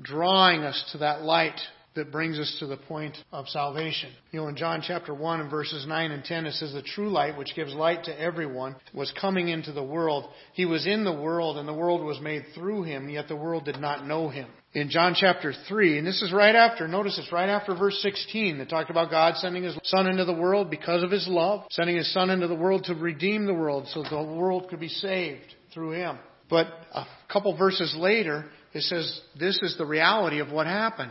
drawing 0.00 0.62
us 0.62 0.88
to 0.92 0.98
that 0.98 1.22
light 1.22 1.58
that 1.98 2.12
brings 2.12 2.38
us 2.38 2.56
to 2.60 2.66
the 2.66 2.76
point 2.76 3.16
of 3.32 3.48
salvation. 3.48 4.12
You 4.30 4.40
know, 4.40 4.48
in 4.48 4.56
John 4.56 4.82
chapter 4.86 5.12
1 5.12 5.40
and 5.40 5.50
verses 5.50 5.84
9 5.86 6.10
and 6.12 6.24
10, 6.24 6.46
it 6.46 6.54
says, 6.54 6.72
The 6.72 6.82
true 6.82 7.10
light, 7.10 7.36
which 7.36 7.56
gives 7.56 7.74
light 7.74 8.04
to 8.04 8.20
everyone, 8.20 8.76
was 8.94 9.12
coming 9.20 9.48
into 9.48 9.72
the 9.72 9.82
world. 9.82 10.30
He 10.52 10.64
was 10.64 10.86
in 10.86 11.04
the 11.04 11.12
world, 11.12 11.58
and 11.58 11.66
the 11.66 11.74
world 11.74 12.04
was 12.04 12.20
made 12.20 12.44
through 12.54 12.84
him, 12.84 13.08
yet 13.08 13.26
the 13.26 13.36
world 13.36 13.64
did 13.64 13.80
not 13.80 14.06
know 14.06 14.28
him. 14.28 14.48
In 14.78 14.90
John 14.90 15.16
chapter 15.16 15.52
3, 15.66 15.98
and 15.98 16.06
this 16.06 16.22
is 16.22 16.32
right 16.32 16.54
after, 16.54 16.86
notice 16.86 17.18
it's 17.18 17.32
right 17.32 17.48
after 17.48 17.74
verse 17.74 18.00
16 18.00 18.58
that 18.58 18.68
talked 18.68 18.90
about 18.90 19.10
God 19.10 19.34
sending 19.34 19.64
His 19.64 19.76
Son 19.82 20.06
into 20.06 20.24
the 20.24 20.32
world 20.32 20.70
because 20.70 21.02
of 21.02 21.10
His 21.10 21.26
love, 21.26 21.64
sending 21.70 21.96
His 21.96 22.12
Son 22.14 22.30
into 22.30 22.46
the 22.46 22.54
world 22.54 22.84
to 22.84 22.94
redeem 22.94 23.46
the 23.46 23.54
world 23.54 23.88
so 23.88 24.04
the 24.04 24.22
world 24.22 24.68
could 24.68 24.78
be 24.78 24.86
saved 24.86 25.52
through 25.74 25.90
Him. 25.90 26.16
But 26.48 26.68
a 26.94 27.04
couple 27.28 27.56
verses 27.56 27.92
later, 27.98 28.44
it 28.72 28.82
says, 28.82 29.20
this 29.36 29.58
is 29.62 29.76
the 29.78 29.84
reality 29.84 30.38
of 30.38 30.52
what 30.52 30.68
happened. 30.68 31.10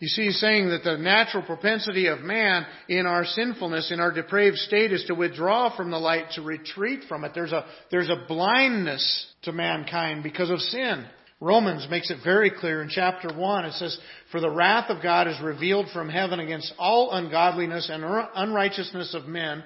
You 0.00 0.08
see, 0.08 0.24
he's 0.24 0.40
saying 0.40 0.70
that 0.70 0.82
the 0.82 0.96
natural 0.96 1.42
propensity 1.42 2.06
of 2.06 2.20
man 2.20 2.64
in 2.88 3.04
our 3.04 3.26
sinfulness, 3.26 3.92
in 3.92 4.00
our 4.00 4.10
depraved 4.10 4.56
state, 4.56 4.92
is 4.92 5.04
to 5.04 5.14
withdraw 5.14 5.76
from 5.76 5.90
the 5.90 5.98
light, 5.98 6.30
to 6.32 6.42
retreat 6.42 7.04
from 7.06 7.22
it. 7.24 7.32
There's 7.34 7.52
a, 7.52 7.66
there's 7.90 8.08
a 8.08 8.24
blindness 8.26 9.26
to 9.42 9.52
mankind 9.52 10.22
because 10.22 10.48
of 10.48 10.58
sin. 10.60 11.04
Romans 11.38 11.86
makes 11.90 12.10
it 12.10 12.18
very 12.24 12.50
clear 12.50 12.80
in 12.80 12.88
chapter 12.88 13.28
1. 13.34 13.64
It 13.66 13.74
says, 13.74 13.98
For 14.32 14.40
the 14.40 14.50
wrath 14.50 14.88
of 14.88 15.02
God 15.02 15.28
is 15.28 15.40
revealed 15.42 15.88
from 15.92 16.08
heaven 16.08 16.40
against 16.40 16.72
all 16.78 17.12
ungodliness 17.12 17.90
and 17.92 18.02
unrighteousness 18.34 19.14
of 19.14 19.26
men, 19.26 19.62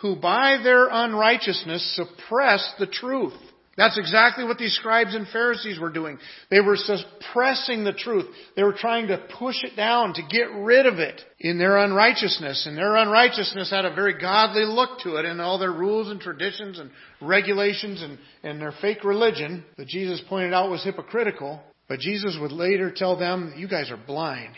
who 0.00 0.16
by 0.16 0.60
their 0.62 0.88
unrighteousness 0.90 1.94
suppress 1.94 2.74
the 2.78 2.86
truth. 2.86 3.34
That's 3.76 3.98
exactly 3.98 4.44
what 4.44 4.58
these 4.58 4.74
scribes 4.74 5.14
and 5.14 5.26
Pharisees 5.28 5.80
were 5.80 5.90
doing. 5.90 6.18
They 6.50 6.60
were 6.60 6.76
suppressing 6.76 7.84
the 7.84 7.92
truth. 7.92 8.26
They 8.54 8.62
were 8.62 8.72
trying 8.72 9.08
to 9.08 9.26
push 9.38 9.56
it 9.64 9.76
down, 9.76 10.14
to 10.14 10.22
get 10.22 10.48
rid 10.54 10.86
of 10.86 10.98
it 11.00 11.20
in 11.40 11.58
their 11.58 11.78
unrighteousness. 11.78 12.66
And 12.66 12.76
their 12.76 12.96
unrighteousness 12.96 13.70
had 13.70 13.84
a 13.84 13.94
very 13.94 14.18
godly 14.20 14.64
look 14.64 15.00
to 15.00 15.16
it 15.16 15.24
in 15.24 15.40
all 15.40 15.58
their 15.58 15.72
rules 15.72 16.08
and 16.08 16.20
traditions 16.20 16.78
and 16.78 16.90
regulations 17.20 18.02
and, 18.02 18.18
and 18.42 18.60
their 18.60 18.74
fake 18.80 19.02
religion 19.02 19.64
that 19.76 19.88
Jesus 19.88 20.22
pointed 20.28 20.52
out 20.52 20.70
was 20.70 20.84
hypocritical. 20.84 21.60
But 21.88 21.98
Jesus 21.98 22.38
would 22.40 22.52
later 22.52 22.92
tell 22.94 23.18
them, 23.18 23.54
you 23.56 23.68
guys 23.68 23.90
are 23.90 23.96
blind. 23.96 24.54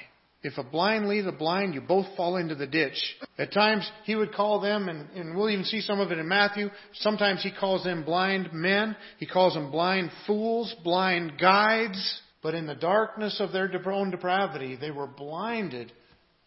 If 0.47 0.59
a 0.59 0.63
blind 0.63 1.09
lead 1.09 1.27
a 1.27 1.33
blind, 1.33 1.75
you 1.75 1.81
both 1.81 2.07
fall 2.17 2.37
into 2.37 2.55
the 2.55 2.69
ditch. 2.69 3.17
At 3.37 3.53
times, 3.53 3.91
he 4.05 4.15
would 4.15 4.33
call 4.33 4.61
them, 4.61 4.89
and, 4.89 5.11
and 5.11 5.37
we'll 5.37 5.51
even 5.51 5.65
see 5.65 5.81
some 5.81 5.99
of 5.99 6.13
it 6.13 6.19
in 6.19 6.29
Matthew. 6.29 6.71
Sometimes 7.01 7.43
he 7.43 7.51
calls 7.51 7.83
them 7.83 8.05
blind 8.05 8.53
men. 8.53 8.95
He 9.19 9.27
calls 9.27 9.55
them 9.55 9.73
blind 9.73 10.13
fools, 10.25 10.73
blind 10.85 11.33
guides. 11.41 12.21
But 12.45 12.55
in 12.55 12.69
the 12.69 12.77
darkness 12.77 13.41
of 13.41 13.51
their 13.51 13.69
own 13.91 14.13
depravity, 14.13 14.77
they 14.77 14.93
were 14.93 15.09
blinded 15.09 15.91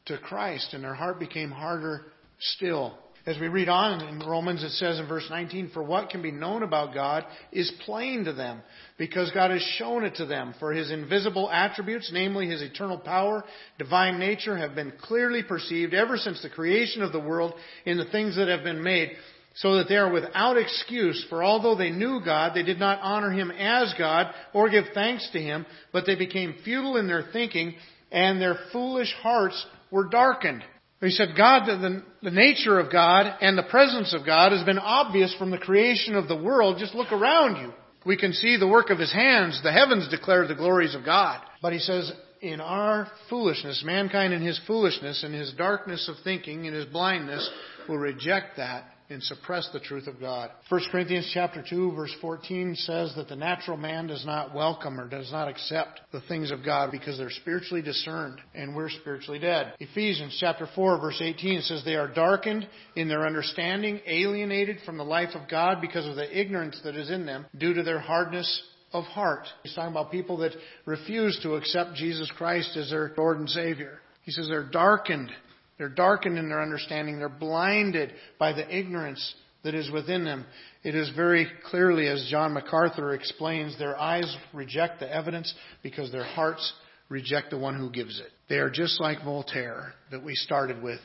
to 0.05 0.17
Christ, 0.17 0.73
and 0.73 0.81
their 0.81 0.95
heart 0.95 1.19
became 1.19 1.51
harder 1.51 2.05
still. 2.39 2.97
As 3.29 3.37
we 3.37 3.47
read 3.47 3.69
on 3.69 4.01
in 4.07 4.27
Romans, 4.27 4.63
it 4.63 4.71
says 4.71 4.97
in 4.97 5.07
verse 5.07 5.27
19, 5.29 5.69
For 5.69 5.83
what 5.83 6.09
can 6.09 6.23
be 6.23 6.31
known 6.31 6.63
about 6.63 6.95
God 6.95 7.27
is 7.51 7.71
plain 7.85 8.25
to 8.25 8.33
them, 8.33 8.59
because 8.97 9.29
God 9.29 9.51
has 9.51 9.61
shown 9.77 10.03
it 10.03 10.15
to 10.15 10.25
them. 10.25 10.55
For 10.57 10.73
his 10.73 10.89
invisible 10.89 11.47
attributes, 11.47 12.09
namely 12.11 12.47
his 12.47 12.63
eternal 12.63 12.97
power, 12.97 13.43
divine 13.77 14.17
nature, 14.17 14.57
have 14.57 14.73
been 14.73 14.93
clearly 14.99 15.43
perceived 15.43 15.93
ever 15.93 16.17
since 16.17 16.41
the 16.41 16.49
creation 16.49 17.03
of 17.03 17.11
the 17.11 17.19
world 17.19 17.53
in 17.85 17.99
the 17.99 18.09
things 18.09 18.35
that 18.35 18.47
have 18.47 18.63
been 18.63 18.81
made, 18.81 19.11
so 19.53 19.75
that 19.75 19.87
they 19.87 19.97
are 19.97 20.11
without 20.11 20.57
excuse. 20.57 21.23
For 21.29 21.43
although 21.43 21.75
they 21.75 21.91
knew 21.91 22.21
God, 22.25 22.55
they 22.55 22.63
did 22.63 22.79
not 22.79 22.97
honor 23.03 23.29
him 23.29 23.51
as 23.51 23.93
God 23.95 24.33
or 24.55 24.71
give 24.71 24.85
thanks 24.95 25.29
to 25.33 25.39
him, 25.39 25.67
but 25.93 26.07
they 26.07 26.15
became 26.15 26.55
futile 26.63 26.97
in 26.97 27.05
their 27.05 27.29
thinking, 27.31 27.75
and 28.11 28.41
their 28.41 28.57
foolish 28.71 29.13
hearts 29.21 29.67
were 29.91 30.09
darkened. 30.09 30.63
He 31.01 31.12
said, 31.12 31.29
God, 31.38 31.65
the, 31.65 32.03
the 32.21 32.31
nature 32.31 32.77
of 32.77 32.91
God 32.91 33.33
and 33.41 33.57
the 33.57 33.63
presence 33.63 34.13
of 34.13 34.25
God 34.25 34.51
has 34.51 34.65
been 34.65 34.79
obvious 34.79 35.33
from 35.39 35.49
the 35.49 35.57
creation 35.57 36.15
of 36.15 36.27
the 36.27 36.35
world. 36.35 36.77
Just 36.77 36.93
look 36.93 37.12
around 37.12 37.62
you. 37.62 37.73
We 38.05 38.17
can 38.17 38.33
see 38.33 38.57
the 38.57 38.67
work 38.67 38.89
of 38.89 38.99
His 38.99 39.13
hands. 39.13 39.62
The 39.63 39.71
heavens 39.71 40.09
declare 40.09 40.47
the 40.47 40.55
glories 40.55 40.95
of 40.95 41.05
God. 41.05 41.41
But 41.62 41.73
He 41.73 41.79
says, 41.79 42.12
in 42.41 42.62
our 42.62 43.07
foolishness, 43.29 43.83
mankind 43.85 44.33
in 44.33 44.41
his 44.41 44.59
foolishness 44.65 45.23
in 45.23 45.33
his 45.33 45.53
darkness 45.53 46.07
of 46.07 46.15
thinking 46.23 46.65
in 46.65 46.73
his 46.73 46.85
blindness 46.85 47.49
will 47.88 47.97
reject 47.97 48.57
that 48.57 48.85
and 49.10 49.24
suppress 49.24 49.69
the 49.74 49.80
truth 49.80 50.08
of 50.08 50.19
God. 50.19 50.52
1 50.69 50.82
Corinthians 50.91 51.30
chapter 51.34 51.63
2 51.67 51.93
verse 51.93 52.13
14 52.22 52.76
says 52.76 53.13
that 53.15 53.28
the 53.28 53.36
natural 53.36 53.78
man 53.78 54.08
does 54.08 54.26
not 54.26 54.54
welcome 54.54 55.00
or 55.00 55.08
does 55.08 55.32
not 55.32 55.48
accept 55.48 56.02
the 56.12 56.22
things 56.22 56.52
of 56.52 56.63
God 56.63 56.91
because 56.91 57.17
they're 57.17 57.30
spiritually 57.30 57.82
discerned 57.82 58.39
and 58.54 58.76
we're 58.76 58.89
spiritually 58.89 59.39
dead. 59.39 59.74
Ephesians 59.80 60.38
chapter 60.39 60.67
4 60.76 61.02
verse 61.02 61.22
18 61.22 61.62
says 61.62 61.84
they 61.84 61.95
are 61.95 62.13
darkened 62.13 62.67
in 62.95 63.08
their 63.08 63.26
understanding, 63.26 64.00
alienated 64.06 64.78
from 64.86 64.98
the 64.98 65.04
life 65.04 65.36
of 65.36 65.50
God 65.50 65.82
because 65.82 66.06
of 66.06 66.15
the 66.15 66.39
ignorance 66.39 66.80
that 66.84 66.95
is 66.95 67.10
in 67.10 67.26
them 67.26 67.45
due 67.58 67.74
to 67.74 67.84
their 67.84 68.00
hardness 68.00 68.63
of 68.93 69.04
heart. 69.06 69.48
He's 69.63 69.74
talking 69.74 69.91
about 69.91 70.12
people 70.12 70.38
that 70.38 70.54
refuse 70.86 71.39
to 71.43 71.56
accept 71.56 71.95
Jesus 71.95 72.32
Christ 72.38 72.76
as 72.76 72.89
their 72.89 73.12
Lord 73.17 73.39
and 73.39 73.50
Savior. 73.50 74.00
He 74.24 74.32
says 74.32 74.48
they're 74.48 74.69
darkened 74.69 75.32
they're 75.79 75.89
darkened 75.89 76.37
in 76.37 76.49
their 76.49 76.61
understanding. 76.61 77.17
They're 77.17 77.29
blinded 77.29 78.11
by 78.37 78.51
the 78.51 78.77
ignorance 78.77 79.33
that 79.63 79.73
is 79.73 79.89
within 79.89 80.25
them. 80.25 80.45
It 80.83 80.93
is 80.93 81.09
very 81.15 81.47
clearly, 81.65 82.07
as 82.07 82.27
John 82.29 82.53
MacArthur 82.53 83.13
explains, 83.13 83.79
their 83.79 83.97
eyes 83.97 84.37
reject 84.53 84.99
the 84.99 85.11
evidence 85.11 85.53
because 85.81 86.11
their 86.11 86.25
hearts 86.25 86.73
reject 87.07 87.49
the 87.49 87.57
one 87.57 87.77
who 87.77 87.89
gives 87.89 88.19
it. 88.19 88.27
They 88.49 88.57
are 88.57 88.69
just 88.69 88.99
like 88.99 89.23
Voltaire 89.23 89.93
that 90.11 90.23
we 90.23 90.35
started 90.35 90.83
with, 90.83 90.99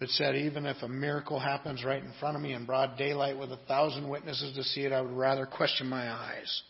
that 0.00 0.08
said, 0.10 0.34
even 0.34 0.64
if 0.64 0.82
a 0.82 0.88
miracle 0.88 1.38
happens 1.38 1.84
right 1.84 2.02
in 2.02 2.12
front 2.18 2.36
of 2.36 2.42
me 2.42 2.54
in 2.54 2.64
broad 2.64 2.96
daylight 2.96 3.38
with 3.38 3.52
a 3.52 3.58
thousand 3.68 4.08
witnesses 4.08 4.54
to 4.56 4.64
see 4.64 4.82
it, 4.82 4.92
I 4.92 5.02
would 5.02 5.12
rather 5.12 5.46
question 5.46 5.88
my 5.88 6.10
eyes. 6.10 6.62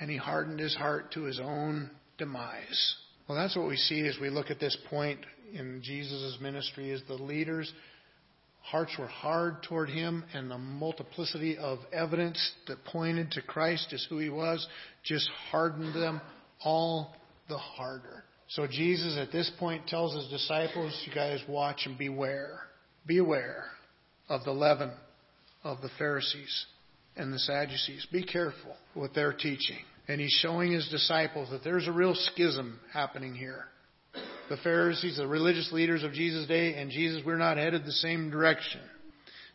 And 0.00 0.10
he 0.10 0.16
hardened 0.16 0.60
his 0.60 0.74
heart 0.74 1.12
to 1.12 1.22
his 1.22 1.40
own 1.40 1.90
demise. 2.18 2.96
Well, 3.28 3.38
that's 3.38 3.56
what 3.56 3.68
we 3.68 3.76
see 3.76 4.06
as 4.06 4.16
we 4.20 4.30
look 4.30 4.50
at 4.50 4.60
this 4.60 4.76
point 4.90 5.20
in 5.52 5.80
Jesus' 5.82 6.38
ministry 6.40 6.90
is 6.90 7.02
the 7.06 7.14
leaders' 7.14 7.72
hearts 8.62 8.92
were 8.98 9.06
hard 9.06 9.62
toward 9.62 9.88
him, 9.88 10.24
and 10.34 10.50
the 10.50 10.58
multiplicity 10.58 11.56
of 11.56 11.78
evidence 11.92 12.52
that 12.66 12.84
pointed 12.84 13.30
to 13.32 13.42
Christ 13.42 13.92
as 13.92 14.06
who 14.08 14.18
he 14.18 14.28
was 14.28 14.66
just 15.04 15.28
hardened 15.50 15.94
them 15.94 16.20
all 16.62 17.14
the 17.48 17.58
harder. 17.58 18.24
So 18.48 18.66
Jesus 18.66 19.16
at 19.18 19.32
this 19.32 19.50
point 19.58 19.86
tells 19.86 20.14
his 20.14 20.28
disciples, 20.28 20.98
you 21.06 21.14
guys 21.14 21.40
watch 21.48 21.82
and 21.86 21.96
beware. 21.98 22.60
Beware 23.06 23.64
of 24.28 24.44
the 24.44 24.52
leaven 24.52 24.90
of 25.64 25.80
the 25.80 25.90
Pharisees 25.98 26.66
and 27.16 27.32
the 27.32 27.38
Sadducees. 27.38 28.06
Be 28.12 28.22
careful 28.22 28.76
with 28.94 29.14
their 29.14 29.32
teaching. 29.32 29.78
And 30.08 30.20
he's 30.20 30.38
showing 30.42 30.72
his 30.72 30.88
disciples 30.88 31.50
that 31.50 31.64
there's 31.64 31.86
a 31.86 31.92
real 31.92 32.14
schism 32.14 32.80
happening 32.92 33.34
here 33.34 33.66
the 34.48 34.56
Pharisees, 34.58 35.16
the 35.16 35.26
religious 35.26 35.70
leaders 35.72 36.02
of 36.04 36.12
Jesus' 36.12 36.46
day, 36.46 36.74
and 36.74 36.90
Jesus, 36.90 37.22
we're 37.24 37.36
not 37.36 37.56
headed 37.56 37.84
the 37.84 37.92
same 37.92 38.30
direction. 38.30 38.80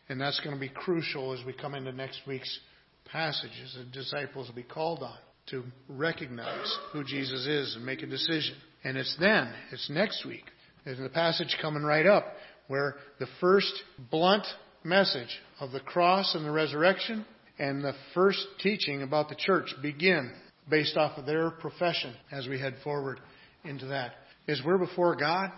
And 0.09 0.19
that's 0.19 0.39
going 0.41 0.55
to 0.55 0.59
be 0.59 0.69
crucial 0.69 1.33
as 1.33 1.45
we 1.45 1.53
come 1.53 1.75
into 1.75 1.91
next 1.91 2.21
week's 2.27 2.59
passages. 3.05 3.77
The 3.77 3.85
disciples 3.85 4.47
will 4.47 4.55
be 4.55 4.63
called 4.63 5.01
on 5.01 5.17
to 5.47 5.63
recognize 5.87 6.77
who 6.91 7.03
Jesus 7.03 7.45
is 7.45 7.75
and 7.75 7.85
make 7.85 8.01
a 8.01 8.07
decision. 8.07 8.55
And 8.83 8.97
it's 8.97 9.15
then, 9.19 9.53
it's 9.71 9.89
next 9.89 10.25
week, 10.25 10.43
there's 10.85 10.99
the 10.99 11.09
passage 11.09 11.57
coming 11.61 11.83
right 11.83 12.05
up, 12.05 12.25
where 12.67 12.95
the 13.19 13.27
first 13.39 13.73
blunt 14.11 14.45
message 14.83 15.39
of 15.59 15.71
the 15.71 15.79
cross 15.79 16.35
and 16.35 16.45
the 16.45 16.51
resurrection 16.51 17.25
and 17.59 17.83
the 17.83 17.93
first 18.13 18.45
teaching 18.59 19.01
about 19.01 19.29
the 19.29 19.35
church 19.35 19.73
begin 19.81 20.33
based 20.69 20.97
off 20.97 21.17
of 21.17 21.25
their 21.25 21.51
profession 21.51 22.13
as 22.31 22.47
we 22.47 22.59
head 22.59 22.75
forward 22.83 23.19
into 23.63 23.85
that 23.87 24.13
is 24.47 24.61
we're 24.65 24.77
before 24.77 25.15
God, 25.15 25.51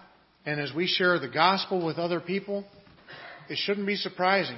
and 0.46 0.60
as 0.60 0.72
we 0.74 0.88
share 0.88 1.20
the 1.20 1.30
gospel 1.30 1.86
with 1.86 1.98
other 1.98 2.20
people, 2.20 2.66
it 3.50 3.58
shouldn't 3.58 3.88
be 3.88 3.96
surprising. 3.96 4.58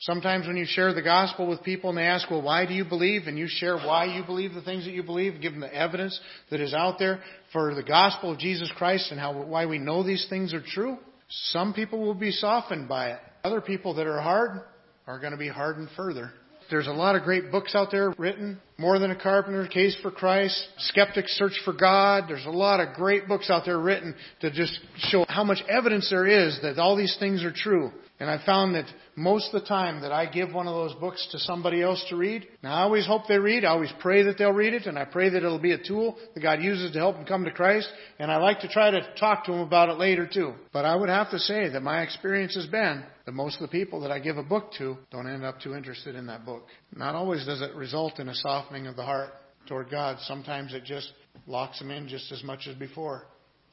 Sometimes 0.00 0.48
when 0.48 0.56
you 0.56 0.64
share 0.66 0.92
the 0.92 1.02
gospel 1.02 1.46
with 1.46 1.62
people 1.62 1.90
and 1.90 1.98
they 1.98 2.02
ask, 2.02 2.28
well, 2.28 2.42
why 2.42 2.66
do 2.66 2.74
you 2.74 2.84
believe? 2.84 3.28
And 3.28 3.38
you 3.38 3.46
share 3.48 3.76
why 3.76 4.06
you 4.06 4.24
believe 4.24 4.52
the 4.52 4.62
things 4.62 4.84
that 4.84 4.90
you 4.90 5.04
believe, 5.04 5.40
give 5.40 5.52
them 5.52 5.60
the 5.60 5.72
evidence 5.72 6.18
that 6.50 6.60
is 6.60 6.74
out 6.74 6.98
there 6.98 7.20
for 7.52 7.72
the 7.76 7.84
gospel 7.84 8.32
of 8.32 8.38
Jesus 8.38 8.68
Christ 8.76 9.12
and 9.12 9.20
how, 9.20 9.44
why 9.44 9.66
we 9.66 9.78
know 9.78 10.02
these 10.02 10.26
things 10.28 10.52
are 10.54 10.62
true. 10.62 10.98
Some 11.28 11.72
people 11.72 12.00
will 12.00 12.14
be 12.14 12.32
softened 12.32 12.88
by 12.88 13.10
it. 13.10 13.20
Other 13.44 13.60
people 13.60 13.94
that 13.94 14.08
are 14.08 14.20
hard 14.20 14.62
are 15.06 15.20
going 15.20 15.32
to 15.32 15.38
be 15.38 15.48
hardened 15.48 15.88
further. 15.96 16.32
There's 16.72 16.86
a 16.86 16.90
lot 16.90 17.16
of 17.16 17.24
great 17.24 17.52
books 17.52 17.74
out 17.74 17.90
there 17.90 18.14
written. 18.16 18.58
More 18.78 18.98
Than 18.98 19.10
a 19.10 19.22
Carpenter, 19.22 19.66
Case 19.66 19.94
for 20.00 20.10
Christ, 20.10 20.66
Skeptics 20.78 21.36
Search 21.36 21.60
for 21.66 21.74
God. 21.74 22.24
There's 22.28 22.46
a 22.46 22.50
lot 22.50 22.80
of 22.80 22.94
great 22.94 23.28
books 23.28 23.50
out 23.50 23.66
there 23.66 23.78
written 23.78 24.14
to 24.40 24.50
just 24.50 24.80
show 24.96 25.26
how 25.28 25.44
much 25.44 25.62
evidence 25.68 26.08
there 26.08 26.26
is 26.26 26.58
that 26.62 26.78
all 26.78 26.96
these 26.96 27.14
things 27.20 27.44
are 27.44 27.52
true. 27.52 27.92
And 28.20 28.30
I 28.30 28.42
found 28.46 28.74
that 28.74 28.86
most 29.16 29.52
of 29.52 29.60
the 29.60 29.68
time 29.68 30.00
that 30.00 30.12
I 30.12 30.24
give 30.24 30.54
one 30.54 30.66
of 30.66 30.74
those 30.74 30.98
books 30.98 31.28
to 31.32 31.38
somebody 31.40 31.82
else 31.82 32.02
to 32.08 32.16
read, 32.16 32.48
now 32.62 32.72
I 32.72 32.82
always 32.84 33.06
hope 33.06 33.24
they 33.28 33.38
read, 33.38 33.66
I 33.66 33.72
always 33.72 33.92
pray 34.00 34.22
that 34.22 34.38
they'll 34.38 34.52
read 34.52 34.72
it, 34.72 34.86
and 34.86 34.98
I 34.98 35.04
pray 35.04 35.28
that 35.28 35.42
it'll 35.44 35.58
be 35.58 35.72
a 35.72 35.86
tool 35.86 36.16
that 36.32 36.40
God 36.40 36.62
uses 36.62 36.92
to 36.92 36.98
help 36.98 37.16
them 37.16 37.26
come 37.26 37.44
to 37.44 37.50
Christ, 37.50 37.90
and 38.18 38.32
I 38.32 38.38
like 38.38 38.60
to 38.60 38.68
try 38.68 38.90
to 38.90 39.14
talk 39.20 39.44
to 39.44 39.52
them 39.52 39.60
about 39.60 39.90
it 39.90 39.98
later 39.98 40.26
too. 40.26 40.54
But 40.72 40.86
I 40.86 40.96
would 40.96 41.10
have 41.10 41.32
to 41.32 41.38
say 41.38 41.68
that 41.68 41.82
my 41.82 42.00
experience 42.00 42.54
has 42.54 42.66
been 42.66 43.04
that 43.24 43.32
most 43.32 43.56
of 43.56 43.62
the 43.62 43.68
people 43.68 44.00
that 44.00 44.10
I 44.10 44.18
give 44.18 44.36
a 44.36 44.42
book 44.42 44.72
to 44.78 44.96
don't 45.10 45.28
end 45.28 45.44
up 45.44 45.60
too 45.60 45.74
interested 45.74 46.14
in 46.14 46.26
that 46.26 46.44
book. 46.44 46.66
Not 46.94 47.14
always 47.14 47.44
does 47.46 47.60
it 47.60 47.74
result 47.74 48.18
in 48.18 48.28
a 48.28 48.34
softening 48.34 48.86
of 48.86 48.96
the 48.96 49.04
heart 49.04 49.30
toward 49.66 49.90
God. 49.90 50.18
Sometimes 50.22 50.74
it 50.74 50.84
just 50.84 51.12
locks 51.46 51.78
them 51.78 51.90
in 51.90 52.08
just 52.08 52.32
as 52.32 52.42
much 52.42 52.66
as 52.66 52.74
before 52.76 53.24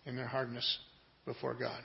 in 0.06 0.16
their 0.16 0.28
hardness 0.28 0.78
before 1.26 1.54
God. 1.54 1.82